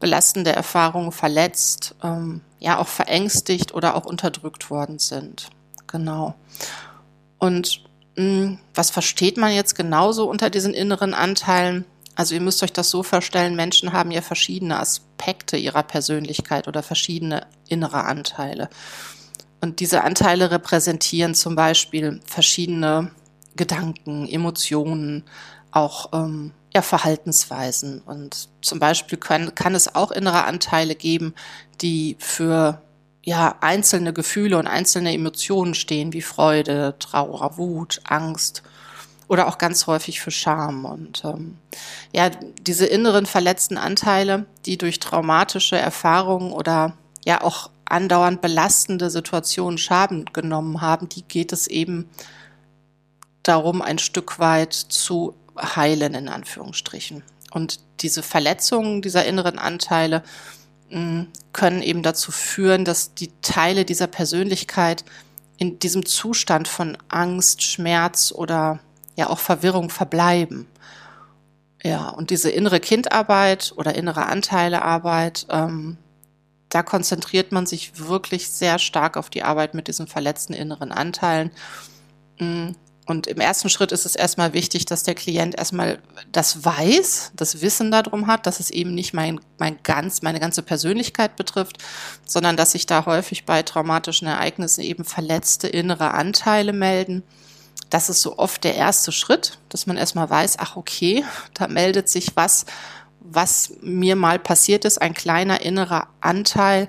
belastende 0.00 0.52
Erfahrungen 0.52 1.12
verletzt, 1.12 1.94
ähm, 2.02 2.42
ja 2.60 2.78
auch 2.78 2.88
verängstigt 2.88 3.74
oder 3.74 3.96
auch 3.96 4.04
unterdrückt 4.04 4.70
worden 4.70 4.98
sind. 4.98 5.50
Genau. 5.86 6.34
Und 7.38 7.82
mh, 8.16 8.22
hm, 8.22 8.58
was 8.74 8.90
versteht 8.90 9.36
man 9.36 9.52
jetzt 9.52 9.74
genauso 9.74 10.28
unter 10.28 10.50
diesen 10.50 10.74
inneren 10.74 11.14
Anteilen? 11.14 11.84
Also 12.14 12.34
ihr 12.34 12.40
müsst 12.40 12.62
euch 12.62 12.72
das 12.72 12.90
so 12.90 13.02
vorstellen, 13.02 13.54
Menschen 13.54 13.92
haben 13.92 14.10
ja 14.10 14.22
verschiedene 14.22 14.80
Aspekte 14.80 15.56
ihrer 15.56 15.84
Persönlichkeit 15.84 16.66
oder 16.66 16.82
verschiedene 16.82 17.46
innere 17.68 18.04
Anteile. 18.04 18.68
Und 19.60 19.80
diese 19.80 20.04
Anteile 20.04 20.50
repräsentieren 20.50 21.34
zum 21.34 21.56
Beispiel 21.56 22.20
verschiedene 22.26 23.10
Gedanken, 23.56 24.28
Emotionen, 24.28 25.24
auch 25.70 26.10
ähm, 26.12 26.52
ja, 26.74 26.82
Verhaltensweisen. 26.82 28.00
Und 28.06 28.48
zum 28.62 28.78
Beispiel 28.78 29.18
können, 29.18 29.54
kann 29.54 29.74
es 29.74 29.94
auch 29.94 30.10
innere 30.10 30.44
Anteile 30.44 30.94
geben, 30.94 31.34
die 31.80 32.16
für 32.18 32.80
ja, 33.24 33.56
einzelne 33.60 34.12
Gefühle 34.12 34.58
und 34.58 34.66
einzelne 34.66 35.12
Emotionen 35.12 35.74
stehen, 35.74 36.12
wie 36.12 36.22
Freude, 36.22 36.94
Trauer, 36.98 37.58
Wut, 37.58 38.00
Angst 38.04 38.62
oder 39.28 39.46
auch 39.46 39.58
ganz 39.58 39.86
häufig 39.86 40.20
für 40.20 40.30
Scham. 40.30 40.84
Und 40.84 41.24
ähm, 41.24 41.58
ja, 42.12 42.30
diese 42.30 42.86
inneren 42.86 43.26
verletzten 43.26 43.76
Anteile, 43.76 44.46
die 44.64 44.78
durch 44.78 44.98
traumatische 44.98 45.76
Erfahrungen 45.76 46.52
oder 46.52 46.94
ja 47.26 47.42
auch 47.42 47.70
andauernd 47.90 48.40
belastende 48.40 49.10
Situationen 49.10 49.78
Schaden 49.78 50.26
genommen 50.32 50.80
haben, 50.80 51.08
die 51.08 51.22
geht 51.22 51.52
es 51.52 51.66
eben 51.66 52.08
darum, 53.42 53.82
ein 53.82 53.98
Stück 53.98 54.38
weit 54.38 54.74
zu 54.74 55.34
heilen, 55.56 56.14
in 56.14 56.28
Anführungsstrichen. 56.28 57.22
Und 57.50 57.80
diese 58.00 58.22
Verletzungen 58.22 59.02
dieser 59.02 59.24
inneren 59.24 59.58
Anteile 59.58 60.22
mh, 60.90 61.26
können 61.52 61.82
eben 61.82 62.02
dazu 62.02 62.30
führen, 62.30 62.84
dass 62.84 63.14
die 63.14 63.32
Teile 63.42 63.84
dieser 63.84 64.06
Persönlichkeit 64.06 65.04
in 65.56 65.78
diesem 65.78 66.06
Zustand 66.06 66.68
von 66.68 66.96
Angst, 67.08 67.62
Schmerz 67.62 68.32
oder 68.32 68.80
ja 69.16 69.28
auch 69.28 69.40
Verwirrung 69.40 69.90
verbleiben. 69.90 70.68
Ja, 71.82 72.08
und 72.10 72.30
diese 72.30 72.50
innere 72.50 72.80
Kindarbeit 72.80 73.72
oder 73.76 73.94
innere 73.94 74.26
Anteilearbeit, 74.26 75.46
ähm, 75.50 75.96
da 76.68 76.82
konzentriert 76.82 77.52
man 77.52 77.66
sich 77.66 77.98
wirklich 77.98 78.50
sehr 78.50 78.78
stark 78.78 79.16
auf 79.16 79.30
die 79.30 79.42
Arbeit 79.42 79.74
mit 79.74 79.88
diesen 79.88 80.06
verletzten 80.06 80.52
inneren 80.52 80.92
Anteilen. 80.92 81.50
Mm, 82.38 82.70
und 83.08 83.26
im 83.26 83.40
ersten 83.40 83.70
Schritt 83.70 83.90
ist 83.90 84.04
es 84.04 84.14
erstmal 84.14 84.52
wichtig, 84.52 84.84
dass 84.84 85.02
der 85.02 85.14
Klient 85.14 85.56
erstmal 85.56 85.98
das 86.30 86.62
weiß, 86.62 87.32
das 87.34 87.62
Wissen 87.62 87.90
darum 87.90 88.26
hat, 88.26 88.46
dass 88.46 88.60
es 88.60 88.70
eben 88.70 88.94
nicht 88.94 89.14
mein, 89.14 89.40
mein 89.56 89.78
ganz, 89.82 90.20
meine 90.20 90.40
ganze 90.40 90.62
Persönlichkeit 90.62 91.34
betrifft, 91.34 91.78
sondern 92.26 92.58
dass 92.58 92.72
sich 92.72 92.84
da 92.84 93.06
häufig 93.06 93.46
bei 93.46 93.62
traumatischen 93.62 94.28
Ereignissen 94.28 94.82
eben 94.82 95.06
verletzte 95.06 95.68
innere 95.68 96.12
Anteile 96.12 96.74
melden. 96.74 97.22
Das 97.88 98.10
ist 98.10 98.20
so 98.20 98.36
oft 98.36 98.62
der 98.64 98.74
erste 98.74 99.10
Schritt, 99.10 99.58
dass 99.70 99.86
man 99.86 99.96
erstmal 99.96 100.28
weiß, 100.28 100.56
ach 100.58 100.76
okay, 100.76 101.24
da 101.54 101.66
meldet 101.66 102.10
sich 102.10 102.36
was, 102.36 102.66
was 103.20 103.72
mir 103.80 104.16
mal 104.16 104.38
passiert 104.38 104.84
ist, 104.84 105.00
ein 105.00 105.14
kleiner 105.14 105.60
innerer 105.62 106.08
Anteil, 106.20 106.88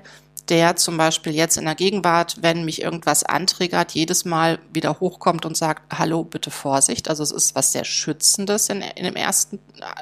der 0.50 0.74
zum 0.76 0.96
Beispiel 0.96 1.32
jetzt 1.32 1.56
in 1.56 1.64
der 1.64 1.76
Gegenwart, 1.76 2.38
wenn 2.40 2.64
mich 2.64 2.82
irgendwas 2.82 3.22
antriggert, 3.22 3.92
jedes 3.92 4.24
Mal 4.24 4.58
wieder 4.72 4.98
hochkommt 4.98 5.46
und 5.46 5.56
sagt, 5.56 5.96
hallo, 5.96 6.24
bitte 6.24 6.50
Vorsicht. 6.50 7.08
Also 7.08 7.22
es 7.22 7.30
ist 7.30 7.54
was 7.54 7.72
sehr 7.72 7.84
Schützendes 7.84 8.68
in, 8.68 8.80
in 8.80 9.04
dem 9.04 9.14
ersten, 9.14 9.60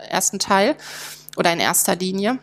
ersten 0.08 0.38
Teil 0.38 0.76
oder 1.36 1.52
in 1.52 1.60
erster 1.60 1.96
Linie. 1.96 2.38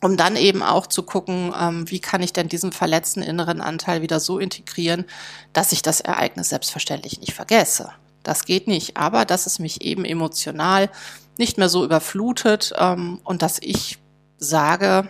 Um 0.00 0.16
dann 0.16 0.34
eben 0.34 0.62
auch 0.62 0.88
zu 0.88 1.04
gucken, 1.04 1.54
ähm, 1.60 1.88
wie 1.88 2.00
kann 2.00 2.22
ich 2.22 2.32
denn 2.32 2.48
diesen 2.48 2.72
verletzten 2.72 3.22
inneren 3.22 3.60
Anteil 3.60 4.02
wieder 4.02 4.18
so 4.18 4.40
integrieren, 4.40 5.04
dass 5.52 5.70
ich 5.70 5.82
das 5.82 6.00
Ereignis 6.00 6.48
selbstverständlich 6.48 7.20
nicht 7.20 7.34
vergesse. 7.34 7.90
Das 8.24 8.44
geht 8.44 8.66
nicht, 8.66 8.96
aber 8.96 9.24
dass 9.24 9.46
es 9.46 9.58
mich 9.58 9.82
eben 9.82 10.04
emotional 10.04 10.90
nicht 11.38 11.58
mehr 11.58 11.68
so 11.68 11.84
überflutet 11.84 12.72
ähm, 12.78 13.20
und 13.24 13.42
dass 13.42 13.58
ich 13.60 13.98
sage, 14.38 15.08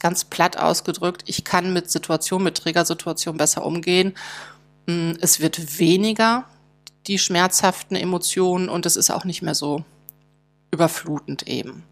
ganz 0.00 0.24
platt 0.24 0.58
ausgedrückt, 0.58 1.22
ich 1.26 1.44
kann 1.44 1.72
mit 1.72 1.90
Situationen, 1.90 2.44
mit 2.44 2.58
Triggersituationen 2.58 3.38
besser 3.38 3.64
umgehen. 3.64 4.14
Mm, 4.86 5.12
es 5.20 5.40
wird 5.40 5.78
weniger 5.78 6.44
die 7.06 7.18
schmerzhaften 7.18 7.96
Emotionen 7.96 8.68
und 8.68 8.86
es 8.86 8.96
ist 8.96 9.10
auch 9.10 9.24
nicht 9.24 9.42
mehr 9.42 9.54
so 9.54 9.84
überflutend 10.70 11.46
eben. 11.48 11.84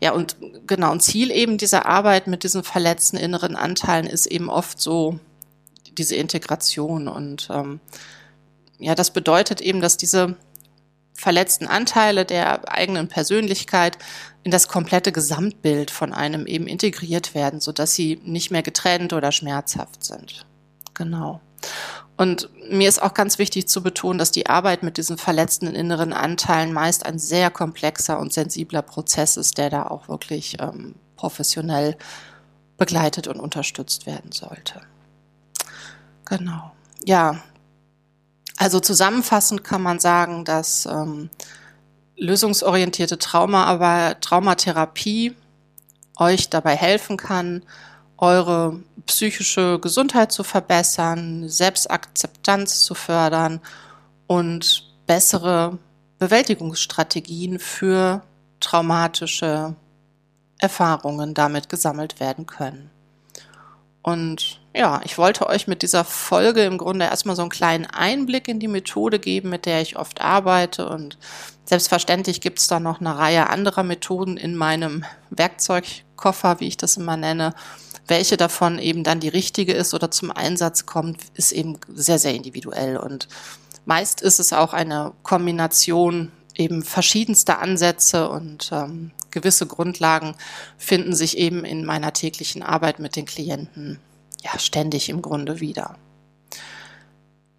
Ja, 0.00 0.12
und 0.12 0.36
genau, 0.66 0.92
ein 0.92 1.00
Ziel 1.00 1.30
eben 1.30 1.58
dieser 1.58 1.86
Arbeit 1.86 2.26
mit 2.26 2.42
diesen 2.42 2.62
verletzten 2.64 3.16
inneren 3.16 3.54
Anteilen 3.54 4.06
ist 4.06 4.26
eben 4.26 4.48
oft 4.48 4.80
so 4.80 5.18
diese 5.98 6.16
Integration. 6.16 7.06
Und 7.06 7.48
ähm, 7.52 7.80
ja, 8.78 8.94
das 8.94 9.10
bedeutet 9.10 9.60
eben, 9.60 9.80
dass 9.80 9.96
diese 9.96 10.36
verletzten 11.20 11.66
Anteile 11.66 12.24
der 12.24 12.72
eigenen 12.72 13.08
Persönlichkeit 13.08 13.98
in 14.42 14.50
das 14.50 14.68
komplette 14.68 15.12
Gesamtbild 15.12 15.90
von 15.90 16.14
einem 16.14 16.46
eben 16.46 16.66
integriert 16.66 17.34
werden, 17.34 17.60
so 17.60 17.72
dass 17.72 17.94
sie 17.94 18.18
nicht 18.24 18.50
mehr 18.50 18.62
getrennt 18.62 19.12
oder 19.12 19.30
schmerzhaft 19.30 20.02
sind. 20.02 20.46
Genau. 20.94 21.40
Und 22.16 22.48
mir 22.70 22.88
ist 22.88 23.02
auch 23.02 23.12
ganz 23.12 23.38
wichtig 23.38 23.68
zu 23.68 23.82
betonen, 23.82 24.18
dass 24.18 24.30
die 24.30 24.46
Arbeit 24.46 24.82
mit 24.82 24.96
diesen 24.96 25.18
verletzten 25.18 25.66
inneren 25.66 26.14
Anteilen 26.14 26.72
meist 26.72 27.04
ein 27.04 27.18
sehr 27.18 27.50
komplexer 27.50 28.18
und 28.18 28.32
sensibler 28.32 28.82
Prozess 28.82 29.36
ist, 29.36 29.58
der 29.58 29.68
da 29.68 29.86
auch 29.86 30.08
wirklich 30.08 30.56
ähm, 30.58 30.94
professionell 31.16 31.96
begleitet 32.78 33.28
und 33.28 33.40
unterstützt 33.40 34.06
werden 34.06 34.32
sollte. 34.32 34.80
Genau. 36.24 36.72
Ja, 37.04 37.42
also 38.60 38.78
zusammenfassend 38.78 39.64
kann 39.64 39.80
man 39.80 40.00
sagen, 40.00 40.44
dass 40.44 40.84
ähm, 40.84 41.30
lösungsorientierte 42.18 43.16
Trauma, 43.16 43.64
aber 43.64 44.20
Traumatherapie 44.20 45.34
euch 46.18 46.50
dabei 46.50 46.76
helfen 46.76 47.16
kann, 47.16 47.62
eure 48.18 48.78
psychische 49.06 49.78
Gesundheit 49.80 50.30
zu 50.30 50.44
verbessern, 50.44 51.48
Selbstakzeptanz 51.48 52.84
zu 52.84 52.94
fördern 52.94 53.62
und 54.26 54.92
bessere 55.06 55.78
Bewältigungsstrategien 56.18 57.58
für 57.58 58.20
traumatische 58.60 59.74
Erfahrungen 60.58 61.32
damit 61.32 61.70
gesammelt 61.70 62.20
werden 62.20 62.44
können. 62.44 62.90
Und 64.02 64.59
ja, 64.74 65.00
ich 65.04 65.18
wollte 65.18 65.48
euch 65.48 65.66
mit 65.66 65.82
dieser 65.82 66.04
Folge 66.04 66.64
im 66.64 66.78
Grunde 66.78 67.06
erstmal 67.06 67.34
so 67.34 67.42
einen 67.42 67.50
kleinen 67.50 67.86
Einblick 67.86 68.46
in 68.46 68.60
die 68.60 68.68
Methode 68.68 69.18
geben, 69.18 69.50
mit 69.50 69.66
der 69.66 69.82
ich 69.82 69.96
oft 69.96 70.20
arbeite. 70.20 70.88
Und 70.88 71.18
selbstverständlich 71.64 72.40
gibt 72.40 72.60
es 72.60 72.68
da 72.68 72.78
noch 72.78 73.00
eine 73.00 73.18
Reihe 73.18 73.50
anderer 73.50 73.82
Methoden 73.82 74.36
in 74.36 74.54
meinem 74.54 75.04
Werkzeugkoffer, 75.30 76.60
wie 76.60 76.68
ich 76.68 76.76
das 76.76 76.96
immer 76.96 77.16
nenne. 77.16 77.52
Welche 78.06 78.36
davon 78.36 78.78
eben 78.78 79.02
dann 79.02 79.18
die 79.18 79.28
richtige 79.28 79.72
ist 79.72 79.92
oder 79.92 80.10
zum 80.10 80.30
Einsatz 80.30 80.86
kommt, 80.86 81.18
ist 81.34 81.50
eben 81.50 81.78
sehr, 81.92 82.20
sehr 82.20 82.34
individuell. 82.34 82.96
Und 82.96 83.26
meist 83.86 84.22
ist 84.22 84.38
es 84.38 84.52
auch 84.52 84.72
eine 84.72 85.12
Kombination 85.24 86.30
eben 86.54 86.84
verschiedenster 86.84 87.60
Ansätze 87.60 88.28
und 88.28 88.70
ähm, 88.72 89.10
gewisse 89.32 89.66
Grundlagen 89.66 90.34
finden 90.78 91.14
sich 91.14 91.38
eben 91.38 91.64
in 91.64 91.84
meiner 91.84 92.12
täglichen 92.12 92.62
Arbeit 92.62 92.98
mit 93.00 93.16
den 93.16 93.24
Klienten 93.24 93.98
ja 94.42 94.58
ständig 94.58 95.08
im 95.08 95.22
Grunde 95.22 95.60
wieder. 95.60 95.96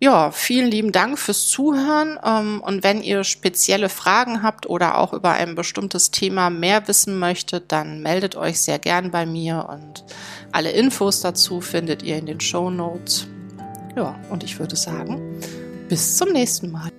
Ja, 0.03 0.31
vielen 0.31 0.71
lieben 0.71 0.91
Dank 0.91 1.19
fürs 1.19 1.47
Zuhören. 1.47 2.17
Ähm, 2.25 2.59
und 2.65 2.83
wenn 2.83 3.03
ihr 3.03 3.23
spezielle 3.23 3.87
Fragen 3.87 4.41
habt 4.41 4.67
oder 4.67 4.97
auch 4.97 5.13
über 5.13 5.33
ein 5.33 5.53
bestimmtes 5.53 6.09
Thema 6.09 6.49
mehr 6.49 6.87
wissen 6.87 7.19
möchtet, 7.19 7.71
dann 7.71 8.01
meldet 8.01 8.35
euch 8.35 8.59
sehr 8.59 8.79
gern 8.79 9.11
bei 9.11 9.27
mir 9.27 9.67
und 9.69 10.03
alle 10.51 10.71
Infos 10.71 11.21
dazu 11.21 11.61
findet 11.61 12.01
ihr 12.01 12.17
in 12.17 12.25
den 12.25 12.39
Show 12.39 12.71
Notes. 12.71 13.27
Ja, 13.95 14.19
und 14.31 14.43
ich 14.43 14.57
würde 14.57 14.75
sagen, 14.75 15.39
bis 15.87 16.17
zum 16.17 16.29
nächsten 16.29 16.71
Mal. 16.71 16.89